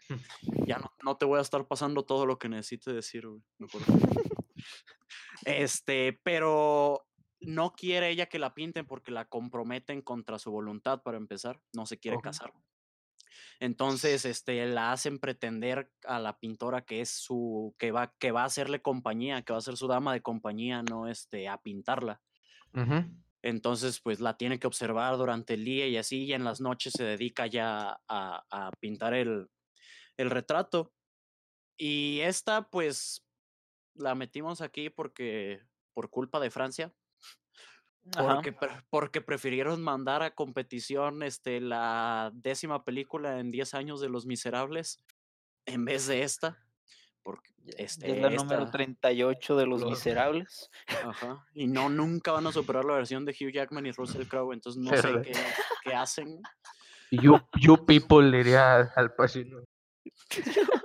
[0.68, 3.40] Ya no, no, te voy a estar pasando todo lo que necesite decir, güey.
[5.44, 7.06] Este, pero
[7.40, 11.86] no quiere ella que la pinten porque la comprometen contra su voluntad para empezar, no
[11.86, 12.52] se quiere casar.
[13.60, 18.42] Entonces, este, la hacen pretender a la pintora que es su, que va, que va
[18.42, 22.20] a hacerle compañía, que va a ser su dama de compañía, no este, a pintarla.
[23.42, 26.94] Entonces, pues la tiene que observar durante el día y así, y en las noches
[26.96, 29.48] se dedica ya a, a pintar el,
[30.16, 30.92] el retrato.
[31.76, 33.26] Y esta, pues,
[33.94, 35.60] la metimos aquí porque,
[35.92, 36.94] por culpa de Francia,
[38.12, 38.54] porque,
[38.90, 45.02] porque, prefirieron mandar a competición este, la décima película en 10 años de Los Miserables
[45.66, 46.58] en vez de esta.
[47.22, 50.70] Porque este, es la número 38 de Los Miserables.
[51.02, 51.44] Ajá.
[51.54, 54.82] Y no, nunca van a superar la versión de Hugh Jackman y Russell Crowe, entonces
[54.82, 55.32] no sé qué,
[55.84, 56.42] qué hacen.
[57.10, 59.64] You, you people diría al Pacino.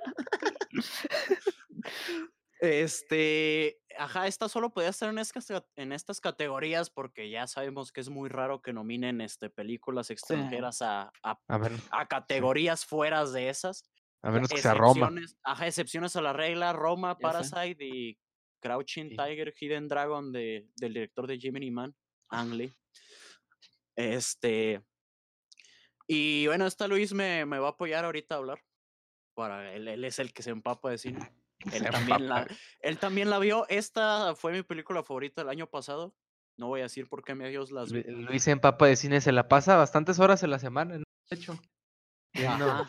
[2.59, 8.01] Este, ajá, esta solo podía estar en estas, en estas categorías porque ya sabemos que
[8.01, 11.39] es muy raro que nominen este, películas extranjeras a, a,
[11.91, 13.83] a, categorías fuera de esas.
[14.21, 15.11] A menos que sea Roma.
[15.43, 18.17] Ajá, excepciones a la regla, Roma, Parasite y
[18.61, 21.95] Crouching Tiger, Hidden Dragon de, del director de Jiminy Man,
[22.29, 22.73] Ang Lee.
[23.95, 24.81] Este,
[26.07, 28.61] y bueno, esta Luis me, me va a apoyar ahorita a hablar.
[29.35, 31.31] Para él, él es el que se empapa de cine.
[31.71, 32.47] Él también, la,
[32.81, 33.67] él también la vio.
[33.69, 36.15] Esta fue mi película favorita del año pasado.
[36.57, 38.03] No voy a decir por qué medios las vi.
[38.03, 41.03] Luis en Papa de Cine se la pasa bastantes horas en la semana, ¿no?
[41.29, 41.59] De hecho.
[42.33, 42.85] No.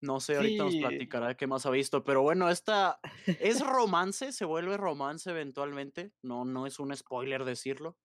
[0.00, 4.44] no sé, ahorita nos platicará qué más ha visto, pero bueno, esta es romance, se
[4.44, 6.12] vuelve romance eventualmente.
[6.22, 7.98] No, no es un spoiler decirlo.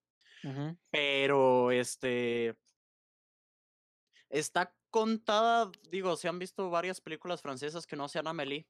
[0.91, 2.57] Pero este
[4.33, 8.67] está contada, digo, se han visto varias películas francesas que no sean Amélie.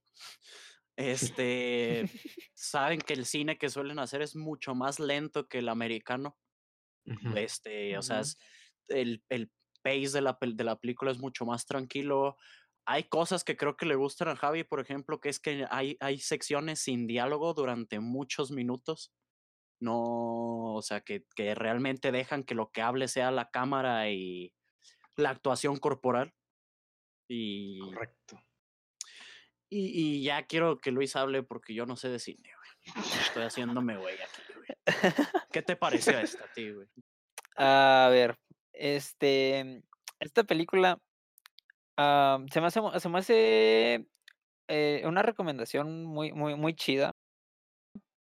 [0.97, 2.04] Este,
[2.54, 6.38] saben que el cine que suelen hacer es mucho más lento que el americano.
[7.36, 8.21] Este, o sea,
[8.89, 12.38] el, el pace de la, de la película es mucho más tranquilo.
[12.86, 15.97] Hay cosas que creo que le gustan a Javi, por ejemplo, que es que hay,
[16.02, 19.13] hay secciones sin diálogo durante muchos minutos.
[19.82, 24.54] No, o sea, que, que realmente dejan que lo que hable sea la cámara y,
[25.15, 26.34] la actuación corporal.
[27.28, 28.41] Y, Correcto.
[29.69, 33.06] Y, y, ya quiero que Luis hable porque yo no sé de cine, güey.
[33.21, 35.13] Estoy haciéndome güey aquí, güey.
[35.52, 36.88] ¿Qué te pareció esta, tío, güey?
[37.56, 38.38] A ver,
[38.73, 39.84] este,
[40.19, 40.99] esta película
[41.97, 44.08] se me hace, se me hace
[44.67, 47.15] eh, una recomendación muy, muy, muy chida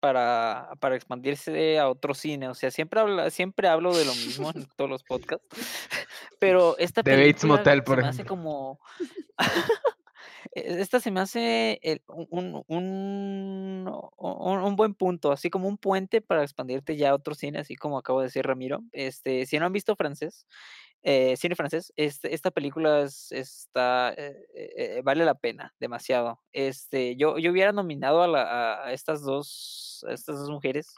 [0.06, 2.48] para, para expandirse a otro cine.
[2.48, 5.44] O sea, siempre, habla, siempre hablo de lo mismo en todos los podcasts.
[6.38, 8.78] Pero esta película Motel, por se me hace como.
[10.54, 16.44] E, esta se me hace un, un, un, buen punto, así como un puente para
[16.44, 18.82] expandirte ya a otro cine, así como acabo de decir Ramiro.
[18.92, 20.46] Este, si no han visto francés,
[21.08, 26.42] eh, cine francés, este, esta película es, está, eh, eh, vale la pena demasiado.
[26.50, 30.96] Este, yo, yo hubiera nominado a, la, a estas, dos, estas dos mujeres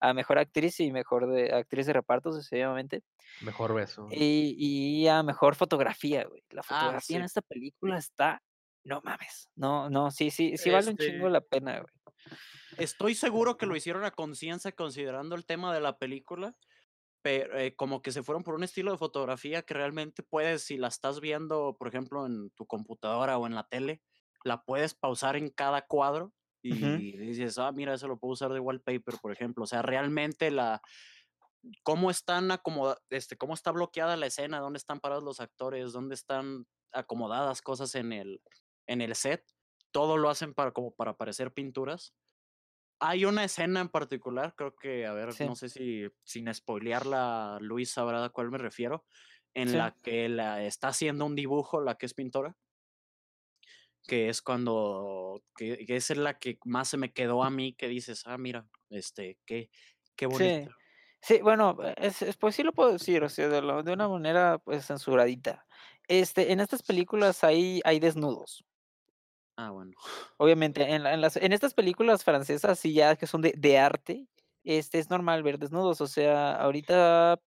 [0.00, 3.04] a mejor actriz y mejor de, actriz de reparto, sencillamente.
[3.42, 4.08] Mejor beso.
[4.10, 6.42] Y, y a mejor fotografía, güey.
[6.50, 8.42] La ah, fotografía en esta película está,
[8.82, 9.50] no mames.
[9.54, 11.94] No, no, sí, sí, sí vale un chingo este la pena, güey.
[12.76, 16.56] Estoy seguro que lo hicieron a conciencia considerando el tema de la película
[17.24, 20.76] pero eh, como que se fueron por un estilo de fotografía que realmente puedes, si
[20.76, 24.02] la estás viendo, por ejemplo, en tu computadora o en la tele,
[24.44, 28.60] la puedes pausar en cada cuadro y dices, ah, mira, eso lo puedo usar de
[28.60, 29.64] wallpaper, por ejemplo.
[29.64, 30.82] O sea, realmente la
[31.82, 36.14] cómo están acomodadas, este, cómo está bloqueada la escena, dónde están parados los actores, dónde
[36.14, 38.42] están acomodadas cosas en el,
[38.86, 39.42] en el set,
[39.92, 42.12] todo lo hacen para como para parecer pinturas
[43.08, 47.90] hay una escena en particular, creo que, a ver, no sé si sin spoilearla, Luis
[47.92, 49.06] sabrá a cuál me refiero,
[49.54, 52.56] en la que la, está haciendo un dibujo, la que es pintora,
[54.06, 58.22] que es cuando, que, es la que más se me quedó a mí, que dices,
[58.26, 59.70] ah, mira, este, qué,
[60.16, 60.70] Qué bonito.
[61.22, 64.08] sí, bueno, es, es- pues sí lo puedo decir, o sea, de, la- de una
[64.08, 65.66] manera pues censuradita.
[66.08, 68.64] Este, en estas películas hay, hay desnudos.
[69.56, 69.92] Ah, bueno.
[70.36, 73.78] Obviamente, en, la- en las, en estas películas francesas, sí, ya que son de, de
[73.78, 74.26] arte,
[74.64, 76.00] este, es normal ver desnudos.
[76.00, 77.40] O sea, ahorita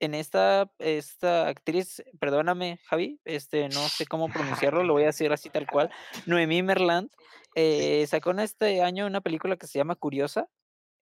[0.00, 5.32] en esta, esta actriz, perdóname, Javi, este, no sé cómo pronunciarlo, lo voy a decir
[5.32, 5.90] así tal cual,
[6.26, 7.10] Noemí Merland,
[7.54, 10.48] eh, sacó en este año una película que se llama Curiosa,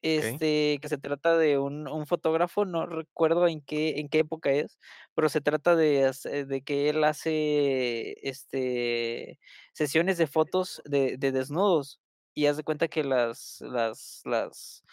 [0.02, 4.50] este, que se trata de un, un fotógrafo, no recuerdo en qué, en qué época
[4.50, 4.78] es,
[5.14, 9.38] pero se trata de, hace- de que él hace este,
[9.72, 12.00] sesiones de fotos de, de desnudos
[12.34, 14.84] y haz de cuenta que las, las, las,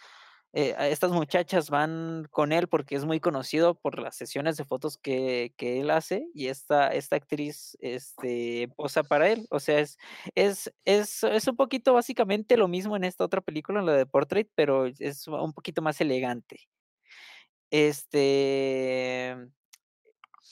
[0.53, 4.97] eh, estas muchachas van con él porque es muy conocido por las sesiones de fotos
[4.97, 9.47] que, que él hace y esta, esta actriz este, posa para él.
[9.51, 9.97] O sea, es,
[10.35, 14.05] es, es, es un poquito básicamente lo mismo en esta otra película, en la de
[14.05, 16.59] Portrait, pero es un poquito más elegante.
[17.71, 19.49] Este, e-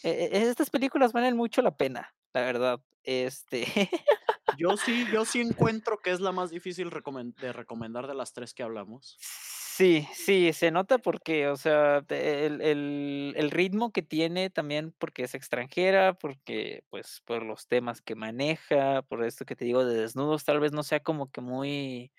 [0.04, 2.80] e- estas películas valen mucho la pena, la verdad.
[3.04, 3.66] Este,
[4.58, 8.54] Yo sí, yo sí encuentro que es la más difícil de recomendar de las tres
[8.54, 9.18] que hablamos.
[9.20, 15.24] Sí, sí, se nota porque, o sea, el, el- el ritmo que tiene también porque
[15.24, 20.02] es extranjera, porque, pues, por los temas que maneja, por esto que te digo de
[20.02, 22.12] desnudos, tal vez no sea como que muy,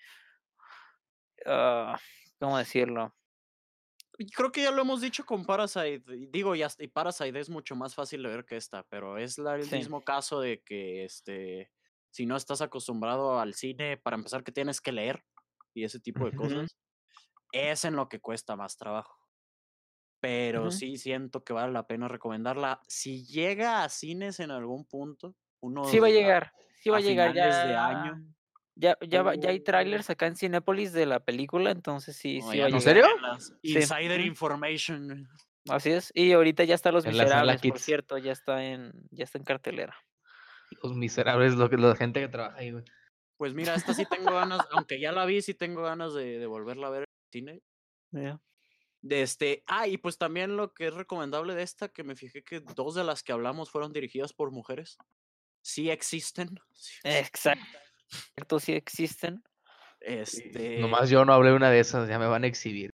[1.45, 1.99] ah,
[2.39, 3.13] ¿cómo decirlo?
[4.35, 6.03] Creo que ya lo hemos dicho con Parasite.
[6.29, 9.37] Digo, y, hasta- y Parasite es mucho más fácil de ver que esta, pero es
[9.37, 9.77] la- el Sí.
[9.77, 11.71] mismo caso de que este,
[12.11, 15.23] si no estás acostumbrado al cine, para empezar que tienes que leer
[15.73, 16.77] y ese tipo de cosas,
[17.51, 19.15] es en lo que cuesta más trabajo.
[20.21, 20.71] Pero Ujú.
[20.71, 22.81] sí siento que vale la pena recomendarla.
[22.87, 26.99] Si llega a cines en algún punto, unos Sí va a llegar, sí va a
[26.99, 27.87] a llegar finales de ya.
[27.87, 28.23] año.
[28.75, 29.63] Ya, ya, va- ya hay Uh.
[29.63, 32.81] trailers acá en Cinépolis de la película, entonces sí, no, sí ya va a ¿En
[32.81, 33.05] serio?
[33.61, 35.27] Sí, Insider information.
[35.67, 36.11] Así es.
[36.15, 39.43] Y ahorita ya está Los En Miserables, por cierto, ya está en, ya está en
[39.43, 39.95] cartelera.
[40.83, 42.83] Los miserables, lo que, la gente que trabaja ahí, güey.
[43.37, 46.45] Pues mira, esta sí tengo ganas, aunque ya la vi, sí tengo ganas de, de
[46.45, 47.61] volverla a ver en el
[48.11, 48.41] cine.
[49.01, 52.43] De este, ah, y pues también lo que es recomendable de esta, que me fijé
[52.43, 54.97] que dos de las que hablamos fueron dirigidas por mujeres.
[55.61, 56.59] Sí existen.
[56.73, 57.59] sí existen.
[58.09, 59.43] Exacto, sí existen.
[60.01, 62.93] Este, Nomás yo no hablé una de esas, ya me van a exhibir.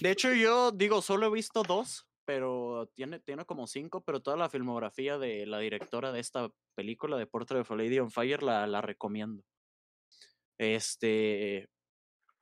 [0.00, 4.36] de hecho, yo digo, solo he visto dos, pero tiene, tiene como cinco, pero toda
[4.36, 8.40] la filmografía de la directora de esta película de Portrait of a Lady on Fire
[8.44, 9.42] la, la recomiendo.
[10.56, 11.68] Este,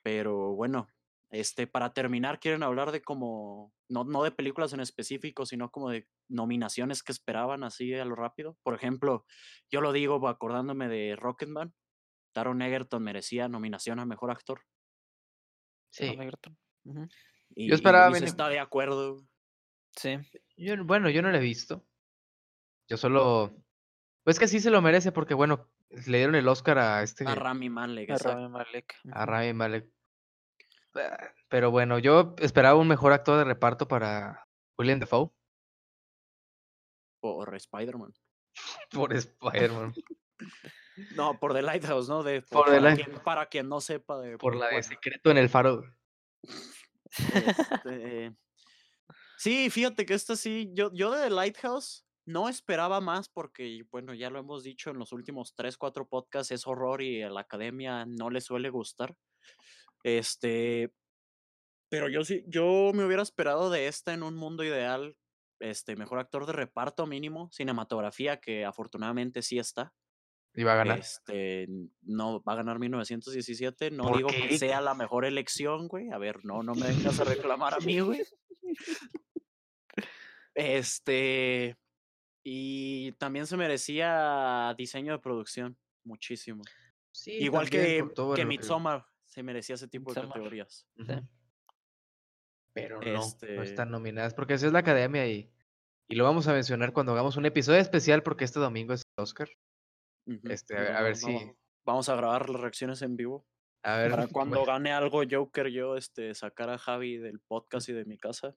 [0.02, 0.88] pero bueno,
[1.30, 5.88] este, para terminar, quieren hablar de como, no, no de películas en específico, sino como
[5.88, 8.58] de nominaciones que esperaban así a lo rápido.
[8.62, 9.24] Por ejemplo,
[9.70, 11.72] yo lo digo acordándome de Rocketman.
[12.34, 14.60] Taron Egerton merecía nominación a mejor actor.
[15.90, 16.04] Sí.
[16.04, 16.58] Egerton.
[16.84, 17.08] Ujú.
[17.54, 19.24] Y, Yo esperaba y Luis está de acuerdo.
[19.98, 20.16] Sí.
[20.56, 21.84] Yo, no- bueno, yo no la he visto.
[22.88, 23.52] Yo solo.
[24.24, 25.68] Pues que sí se lo merece porque, bueno,
[26.06, 27.26] le dieron el Oscar a este.
[27.26, 28.10] A Rami Malek.
[28.10, 28.16] A.
[28.18, 28.94] Rami Malek.
[29.12, 29.26] a.
[29.26, 29.90] Rami Malek.
[30.94, 34.46] Ah, Pero bueno, yo esperaba un mejor actor de reparto para
[34.78, 35.30] William Dafoe
[37.20, 38.12] Por Spider-Man.
[38.92, 39.94] por Spider-Man.
[41.14, 42.24] No, por The Lighthouse, ¿no?
[42.24, 44.36] De, Por The para, Light- quien, para quien no sepa de.
[44.36, 45.84] Por la de bueno, Secreto en el Faro.
[47.34, 48.34] este,
[49.38, 54.12] Sí, fíjate que esta sí, yo, yo de The Lighthouse no esperaba más porque, bueno,
[54.12, 57.40] ya lo hemos dicho en los últimos tres, cuatro podcasts, es horror y a la
[57.40, 59.14] academia no le suele gustar.
[60.02, 60.92] Este,
[61.88, 65.16] pero yo sí, yo me hubiera esperado de esta en un mundo ideal,
[65.60, 69.94] este, mejor actor de reparto mínimo, cinematografía, que afortunadamente sí está.
[70.54, 70.98] Iba a ganar.
[70.98, 71.68] Este,
[72.02, 73.92] no va a ganar 1917.
[73.92, 74.48] No ¿Por digo qué?
[74.48, 76.10] que sea la mejor elección, güey.
[76.10, 78.22] A ver, no, no me vengas a reclamar a mí, güey.
[80.60, 81.76] Este,
[82.44, 86.62] y también se merecía diseño de producción, muchísimo.
[87.12, 88.04] Sí, Igual que,
[88.34, 90.86] que Midsommar se merecía ese tipo de categorías.
[92.72, 95.50] Pero no, no Este- están nominadas porque así es la academia y,
[96.08, 99.22] y lo vamos a mencionar cuando hagamos un episodio especial porque este domingo es el
[99.22, 99.48] Oscar.
[100.44, 101.52] Este, a ver- a si-
[101.84, 103.46] Vamos a grabar las reacciones en vivo.
[103.82, 107.88] A ver, Para cuando bueno, gane algo Joker, yo este, sacar a Javi del podcast
[107.88, 108.54] y de mi casa.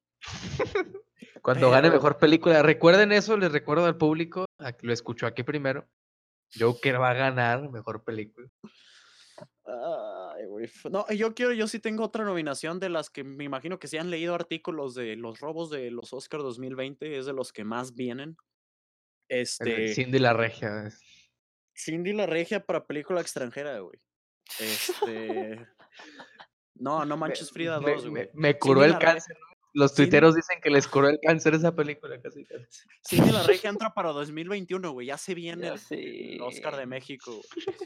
[1.41, 2.61] Cuando gane mejor película.
[2.61, 5.87] Recuerden eso, les recuerdo al público, a que lo escuchó aquí primero.
[6.57, 8.47] Joker va a ganar mejor película.
[9.65, 10.43] Ay,
[10.91, 13.97] No, yo quiero, yo sí tengo otra nominación de las que me imagino que si
[13.97, 17.95] han leído artículos de los robos de los Oscar 2020, es de los que más
[17.95, 18.35] vienen.
[19.29, 20.89] Este, Cindy la Regia.
[21.73, 23.99] Cindy la Regia para película extranjera, güey.
[24.59, 25.67] Este,
[26.75, 28.11] No, no manches Frida Me, 2, güey.
[28.25, 29.37] me- me curó Cindy el cáncer.
[29.73, 32.45] Los tuiteros dicen que les curó el cáncer esa película casi.
[32.45, 32.65] casi.
[33.07, 35.07] Cindy la Regia entra para 2021, güey.
[35.07, 37.31] Ya se viene Ya el, Oscar de México.
[37.31, 37.77] güey.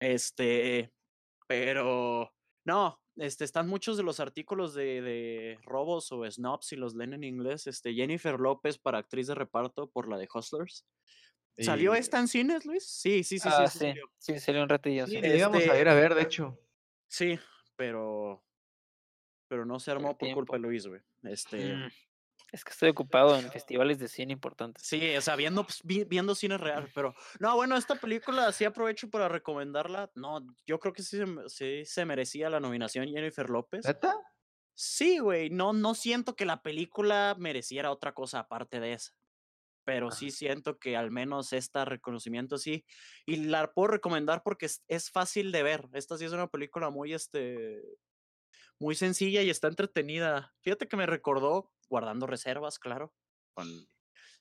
[0.00, 0.92] Este,
[1.46, 2.32] pero
[2.64, 7.14] no, este, están muchos de los artículos de, de robos o snobs, si los leen
[7.14, 7.66] en inglés.
[7.66, 10.86] Este, Jennifer López para actriz de reparto por la de Hustlers.
[11.58, 12.84] ¿Salió Y- esta en cines, Luis?
[12.88, 14.04] Sí, sí, sí, Ah, sí, sí, sí, salió.
[14.18, 15.06] sí, salió un ratillo.
[15.08, 15.26] Sí, sí.
[15.26, 16.56] íbamos a Este- ir a ver, de hecho.
[17.08, 17.38] Sí,
[17.74, 18.44] pero
[19.48, 20.60] pero no se armó por culpa de.
[20.62, 21.00] Luis, güey.
[21.24, 21.88] Este, Mm,
[22.50, 24.82] Es que estoy ocupado en festivales de cine importantes.
[24.86, 28.64] Sí, o sea, viendo, pues, vi- viendo cine real, pero no, bueno, esta película sí
[28.64, 30.10] aprovecho para recomendarla.
[30.14, 31.18] No, yo creo que sí,
[31.48, 33.84] sí se merecía la nominación Jennifer López.
[33.84, 34.16] ¿Neta?
[34.74, 39.12] Sí, güey, no, no siento que la película mereciera otra cosa aparte de esa.
[39.84, 42.84] Pero sí siento que al menos este reconocimiento sí.
[43.26, 45.88] Y la puedo recomendar porque es, es fácil de ver.
[45.92, 47.82] Esta sí es una película muy, este,
[48.78, 50.54] muy sencilla y está entretenida.
[50.62, 53.14] Fíjate que me recordó, guardando reservas, claro,
[53.54, 53.66] con,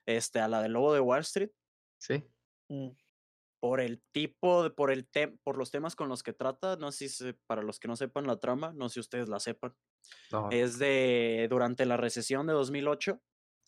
[0.06, 1.52] este, a la de Lobo de Wall Street
[2.00, 2.24] Sí.
[2.70, 2.90] Mm,
[3.62, 6.92] por el tipo, de- por el tem- por los temas con los que trata, no
[6.92, 9.76] sé si para los que no sepan la trama, no sé si ustedes la sepan,
[10.32, 10.50] No.
[10.52, 13.20] es de durante la recesión de 2008,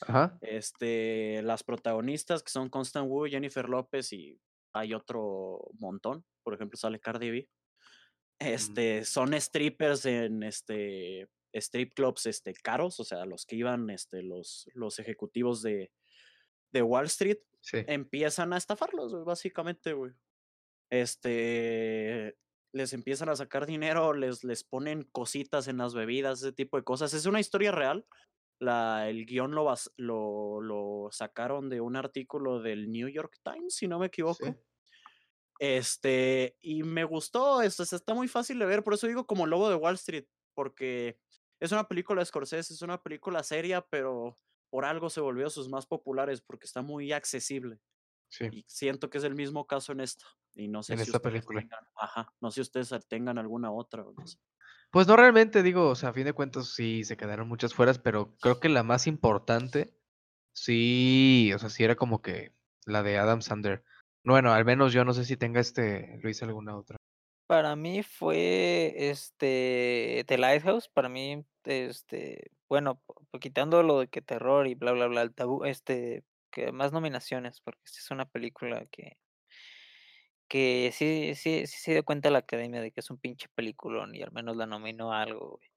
[0.02, 0.38] Ajá.
[0.42, 4.40] este, las protagonistas que son Constant Wu, Jennifer López y
[4.74, 7.50] hay otro montón, por ejemplo sale Cardi B,
[8.40, 14.22] este, son strippers en este strip clubs este caros, o sea, los que iban este
[14.24, 15.92] los los ejecutivos de
[16.72, 17.80] de Wall Street Sí.
[17.88, 20.14] empiezan a estafarlos, básicamente, güey.
[20.90, 22.38] Este,
[22.74, 26.84] les empiezan a sacar dinero, les, les ponen cositas en las bebidas, ese tipo de
[26.84, 27.14] cosas.
[27.14, 28.06] Es una historia real.
[28.62, 33.88] La, el guion lo, lo, lo sacaron de un artículo del New York Times, si
[33.88, 34.46] no me equivoco.
[34.46, 34.54] sí.
[35.60, 39.70] Este, y me gustó, esto está muy fácil de ver, por eso digo como Lobo
[39.70, 41.20] de Wall Street, porque
[41.60, 44.38] es una película de Scorsese, es una película seria, pero
[44.70, 47.80] por algo se volvió sus más populares, porque está muy accesible.
[48.30, 48.46] Sí.
[48.52, 50.26] Y siento que es el mismo caso en esta.
[50.56, 51.62] Y no sé En si esta ustedes película.
[51.62, 54.04] tengan, ajá, no sé si ustedes tengan alguna otra.
[54.04, 54.38] o no sé.
[54.92, 58.00] Pues no realmente, digo, o sea, a fin de cuentas sí se quedaron muchas fueras,
[58.00, 59.96] pero creo que la más importante,
[60.54, 62.56] sí, o sea, sí era como que
[62.86, 63.84] la de Adam Sandler.
[64.30, 66.98] Bueno, al menos yo no sé si tenga este, Luis, alguna otra.
[67.48, 73.02] Para mí fue este The Lighthouse, para mí, este, bueno,
[73.42, 77.60] quitando lo de que terror y bla bla bla, el tabú, este, que más nominaciones,
[77.62, 79.18] porque es una película que,
[80.48, 84.14] que sí, sí, sí se dio cuenta la academia de que es un pinche peliculón
[84.14, 85.70] y al menos la nominó algo, güey.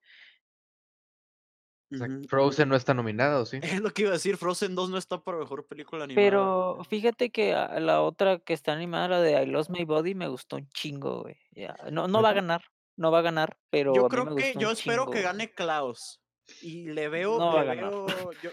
[1.93, 2.22] O sea, Ujú.
[2.28, 3.59] Frozen no está nominado, ¿sí?
[3.62, 6.24] Es lo que iba a decir, Frozen 2 no está para mejor película animada.
[6.26, 10.14] Pero fíjate que a- la otra que está animada, la de I Lost My Body,
[10.14, 11.36] me gustó un chingo, güey.
[11.53, 12.62] Ya, No, no va a ganar,
[12.97, 15.12] no va a ganar, pero yo a mí creo me que, gustó yo espero chingo,
[15.12, 16.20] que gane Klaus.
[16.61, 18.07] Y le veo, No le yo,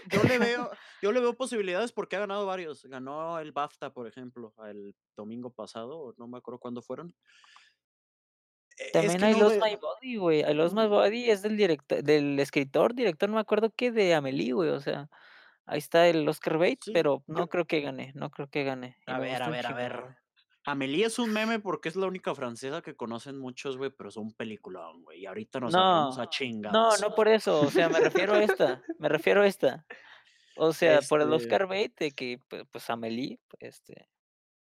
[0.10, 0.70] yo le veo,
[1.02, 2.84] yo le veo posibilidades porque ha ganado varios.
[2.84, 7.14] Ganó el BAFTA, por ejemplo, el domingo pasado, o no me acuerdo cuándo fueron.
[8.80, 10.40] E- es También que I no Lost My Body, güey.
[10.40, 14.14] I Lost My Body es del director, del escritor, director, no me acuerdo qué, de
[14.14, 14.70] Amelie, güey.
[14.70, 15.08] O sea,
[15.66, 18.64] ahí está el Oscar Bate, Sí, pero yo- no creo que gane, no creo que
[18.64, 18.96] gane.
[19.06, 20.00] A ver, a ver, a ver.
[20.00, 20.14] güey.
[20.64, 24.16] Amelie es un meme porque es la única francesa que conocen muchos, güey, pero es
[24.16, 25.20] un peliculón, güey.
[25.20, 27.00] Y ahorita nos No, a no, chingadas.
[27.00, 29.86] no por eso, o sea, me refiero a esta, me refiero a esta.
[30.56, 34.06] O sea, por el Este, Oscar Bate, de que, pues, pues Amelie, este,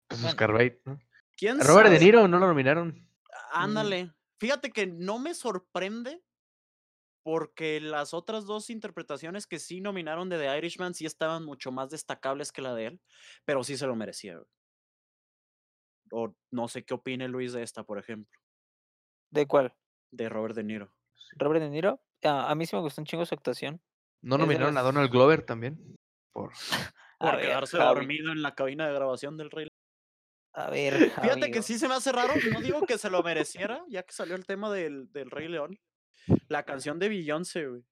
[0.08, 1.00] Pues bueno, Oscar Bate, ¿no?
[1.38, 2.00] ¿Quién A Robert De?
[2.00, 3.08] Niro no lo nominaron.
[3.54, 4.14] Ándale.
[4.40, 6.22] Fíjate que no me sorprende
[7.24, 11.90] porque las otras dos interpretaciones que sí nominaron de The Irishman sí estaban mucho más
[11.90, 13.02] destacables que la de él,
[13.46, 14.42] pero sí se lo merecía.
[16.12, 18.38] O no sé qué opine Luis de esta, por ejemplo,
[19.32, 19.74] ¿de cuál?
[20.14, 20.94] de Robert De Niro.
[21.38, 22.02] Robert De Niro.
[22.24, 23.82] A, a mí sí me gustó un chingo su actuación.
[24.22, 25.98] No nominaron a Donald Glover también.
[26.32, 26.52] Por...
[27.20, 29.70] Por quedarse Javi, dormido en la cabina de grabación del Rey.
[30.54, 33.84] A ver, Fíjate que sí se me hace raro, no digo que se lo mereciera,
[33.90, 35.80] ya que salió el tema del, del Rey León.
[36.48, 37.84] La canción de Beyoncé, güey.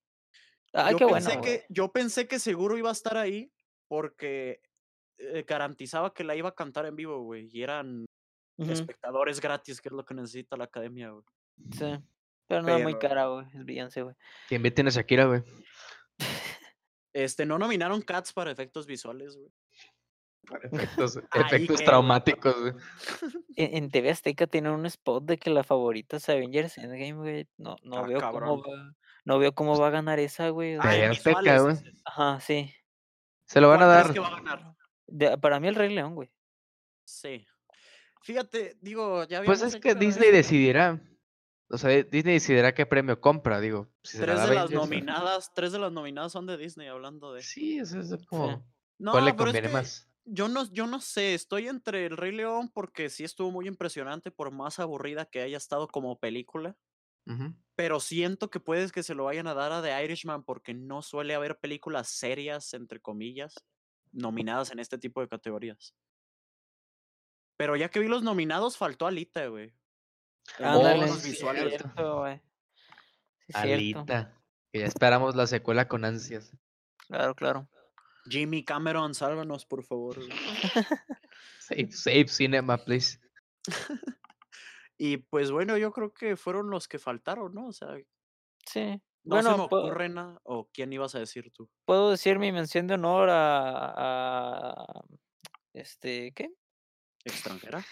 [0.73, 3.51] Ay, yo qué pensé bueno, que yo pensé que seguro iba a estar ahí
[3.87, 4.61] porque
[5.17, 8.05] eh, garantizaba que la iba a cantar en vivo, güey, y eran
[8.57, 11.25] espectadores gratis, que es lo que necesita la academia, güey.
[11.71, 11.97] Sí.
[12.47, 13.47] Pero no, muy Pero- cara, güey.
[13.53, 14.15] Es Beyoncé, güey.
[14.47, 15.43] Que inviten a Shakira, güey.
[17.13, 19.51] Este, no nominaron Cats para efectos visuales, güey.
[20.47, 21.19] Para efectos,
[21.85, 22.73] traumáticos, güey.
[23.55, 27.47] En, en TV Azteca tiene un spot de que la favorita es Avengers Endgame, güey.
[27.57, 28.95] No, no Ah, veo cómo va.
[29.25, 30.73] No veo cómo va a ganar esa, güey.
[30.73, 30.81] en
[31.11, 31.75] Azteca, güey.
[32.05, 32.73] Ajá, sí.
[33.45, 34.13] Se lo van a ¿Cuál crees dar.
[34.13, 34.75] que va a ganar?
[35.07, 36.31] De- para mí el Rey León, güey.
[37.03, 37.45] Sí.
[38.21, 41.01] Fíjate, digo, ya Pues es que Disney decidirá.
[41.69, 43.89] O sea, Disney decidirá qué premio compra, digo.
[44.03, 46.87] Si se la Tres de las Avengers, nominadas, tres de las nominadas son de Disney,
[46.87, 47.41] hablando de.
[47.41, 48.63] Sí, eso es como.
[48.97, 50.07] No, ¿Cuál le pero es conviene que más?
[50.25, 54.31] Yo no, yo no sé, estoy entre el Rey León porque sí estuvo muy impresionante
[54.31, 56.75] por más aburrida que haya estado como película.
[57.75, 61.01] Pero siento que puedes que se lo vayan a dar a The Irishman porque no
[61.01, 63.55] suele haber películas serias, entre comillas,
[64.11, 65.95] nominadas en este tipo de categorías.
[67.57, 69.73] Pero ya que vi los nominados, faltó Alita, güey.
[70.57, 71.69] Ándale, visuales.
[71.69, 71.89] cierto.
[71.93, 72.41] cierto, güey.
[73.37, 73.73] Sí, cierto.
[73.73, 74.41] Alita.
[74.73, 76.51] Que ya esperamos la secuela con ansias.
[77.07, 77.69] Claro, claro.
[78.29, 80.17] Jimmy Cameron, sálvanos, por favor.
[81.59, 83.19] Save, save cinema, please.
[84.97, 87.67] Y pues bueno, yo creo que fueron los que faltaron, ¿no?
[87.69, 87.87] O sea,
[88.67, 89.01] Sí.
[89.23, 90.39] no bueno, se me ocurre nada.
[90.43, 91.67] ¿O quién ibas a decir tú?
[91.85, 95.03] puedo decir mi mención de honor a, a-
[95.73, 96.53] este, ¿qué?
[97.25, 97.83] ¿Extranjera?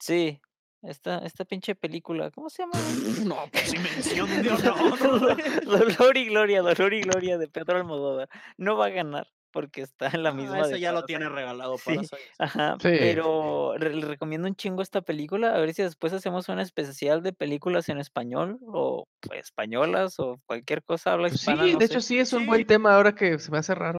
[0.00, 0.40] Sí,
[0.82, 2.72] esta, esta pinche película, ¿cómo se llama?
[3.26, 5.36] No, pues sí mención de honor.
[5.66, 5.80] güey.
[5.88, 8.28] Dolor y Gloria, Dolor y Gloria de Pedro Almodóvar.
[8.56, 11.28] No va a ganar porque está en la Ah, misma ese de ya lo tiene
[11.28, 11.84] regalado Sí.
[11.86, 12.16] Parasite.
[12.38, 12.88] Ajá, Sí.
[12.98, 17.22] pero re- le recomiendo un chingo esta película, a ver si después hacemos un especial
[17.22, 21.78] de películas en español o pues, españolas o cualquier cosa habla Pues hispana, sí, no
[21.78, 21.92] de sé.
[21.92, 22.46] hecho sí es un Sí.
[22.46, 23.98] buen tema ahora que se me hace raro.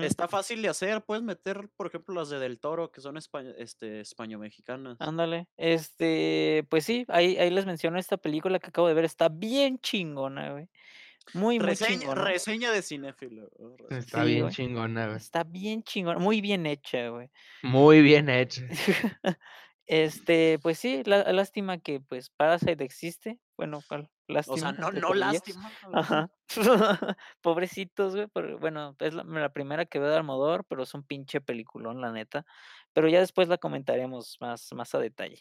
[0.00, 1.02] Está fácil de hacer.
[1.02, 4.96] Puedes meter, por ejemplo, las de Del Toro, que son espa- este, españo-mexicanas.
[5.00, 9.28] Ándale, este, pues sí, ahí, ahí les menciono esta película que acabo de ver, está
[9.28, 10.68] bien chingona, güey.
[11.34, 12.24] Muy, muy Reseña, chingona.
[12.24, 13.48] reseña de cinéfilo.
[13.58, 13.98] oh, reseña.
[14.00, 14.52] Está Sí, bien güey.
[14.54, 15.16] chingona, güey.
[15.18, 17.30] Está bien chingona, muy bien hecha, güey.
[17.62, 18.62] Muy bien hecho.
[19.86, 23.38] Este, pues sí, lá- lástima que pues Parasite existe.
[23.56, 23.80] Bueno,
[24.46, 25.70] O sea, no, no lástima.
[25.92, 26.30] Ajá.
[27.42, 28.26] Pobrecitos, güey.
[28.32, 32.00] pero bueno, es la, la primera que veo de Almodóvar, pero es un pinche peliculón,
[32.00, 32.44] la neta.
[32.92, 35.40] Pero ya después la comentaremos más, más a detalle.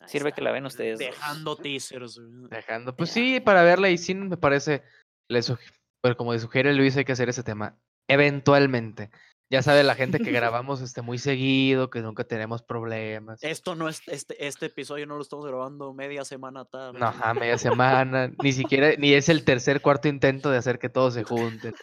[0.00, 1.08] Ahí Sirve que la ven ustedes dos.
[1.08, 2.18] Dejando teasers.
[2.18, 2.48] güey.
[2.50, 2.96] Dejando.
[2.96, 4.82] Pues sí, para verla y sí me parece.
[5.28, 5.70] Le sugi-
[6.00, 7.78] pero como sugiere Luis, hay que hacer ese tema.
[8.08, 9.10] Eventualmente.
[9.50, 13.42] Ya sabe la gente que grabamos este muy seguido, que nunca tenemos problemas.
[13.42, 17.00] Esto no es, este, este episodio no lo estamos grabando media semana tarde.
[17.00, 18.32] No, ajá, media semana.
[18.42, 21.74] Ni siquiera, ni es el tercer, cuarto intento de hacer que todos se junten.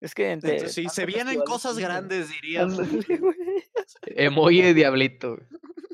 [0.00, 2.30] Es que entre Entonces, si se vienen cosas sí, grandes.
[2.58, 3.36] Ándale, güey.
[4.06, 5.36] Emoji de diablito.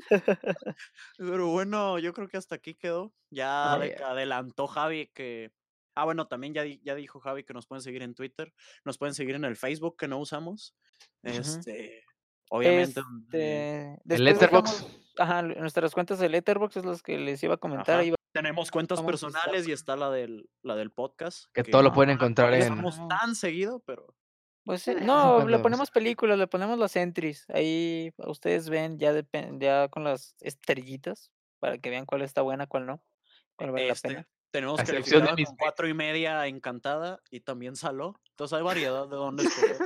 [1.17, 3.13] Pero bueno, yo creo que hasta aquí quedó.
[3.29, 4.09] Ya de- ya.
[4.09, 5.51] adelantó Javi que.
[5.99, 8.53] Ah, bueno, también ya, ya dijo Javi que nos pueden seguir en Twitter,
[8.85, 10.75] nos pueden seguir en el Facebook que no usamos.
[11.23, 12.03] Este,
[12.49, 13.01] obviamente.
[13.01, 14.87] donde Este, El dejamos-
[15.17, 18.03] Ajá, nuestras cuentas de Letterboxd es las que les iba a comentar.
[18.03, 21.45] Iba- tenemos cuentas personales y está la del, la del podcast.
[21.53, 24.15] Que todo lo pueden no encontrar en- actualizamos tan seguido, pero.
[24.63, 27.45] Pues en no, le ponemos películas, le ponemos las entries.
[27.49, 29.13] Ahí ustedes ven ya,
[29.59, 33.01] ya con las estrellitas para que vean cuál está buena, cuál no,
[33.55, 34.29] cuál vale Este, la pena.
[34.57, 38.19] Tenemos excepción de con cuatro y media encantada y también saló.
[38.31, 39.77] Entonces hay variedad de dónde escoger.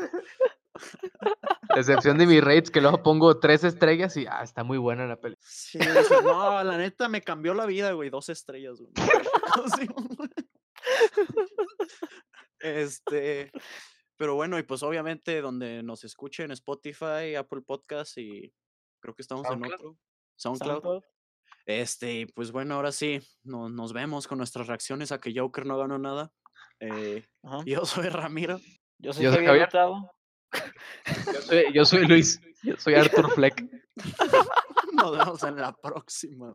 [1.69, 5.05] A excepción de mis rates, que luego pongo tres estrellas y ah, está muy buena
[5.07, 5.35] la peli.
[5.39, 8.09] Sí, dices, no, la neta me cambió la vida, güey.
[8.09, 8.91] Dos estrellas, güey.
[12.59, 13.51] Este,
[14.17, 18.53] pero bueno, y pues obviamente donde nos escuchen Spotify, Apple Podcast y
[18.99, 19.97] creo que estamos en otro.
[20.35, 20.81] SoundCloud.
[20.81, 21.03] SoundCloud.
[21.65, 25.77] Este, pues bueno, ahora sí, no- nos vemos con nuestras reacciones a que Joker no
[25.77, 26.31] ganó nada.
[26.79, 27.59] Eh, Ajá.
[27.65, 28.59] yo soy Ramiro.
[28.99, 29.69] Yo soy Yo soy Javier.
[29.73, 32.41] Yo soy, yo soy Luis.
[32.63, 33.63] Yo soy Arthur Fleck.
[34.93, 36.53] Nos vemos en la próxima.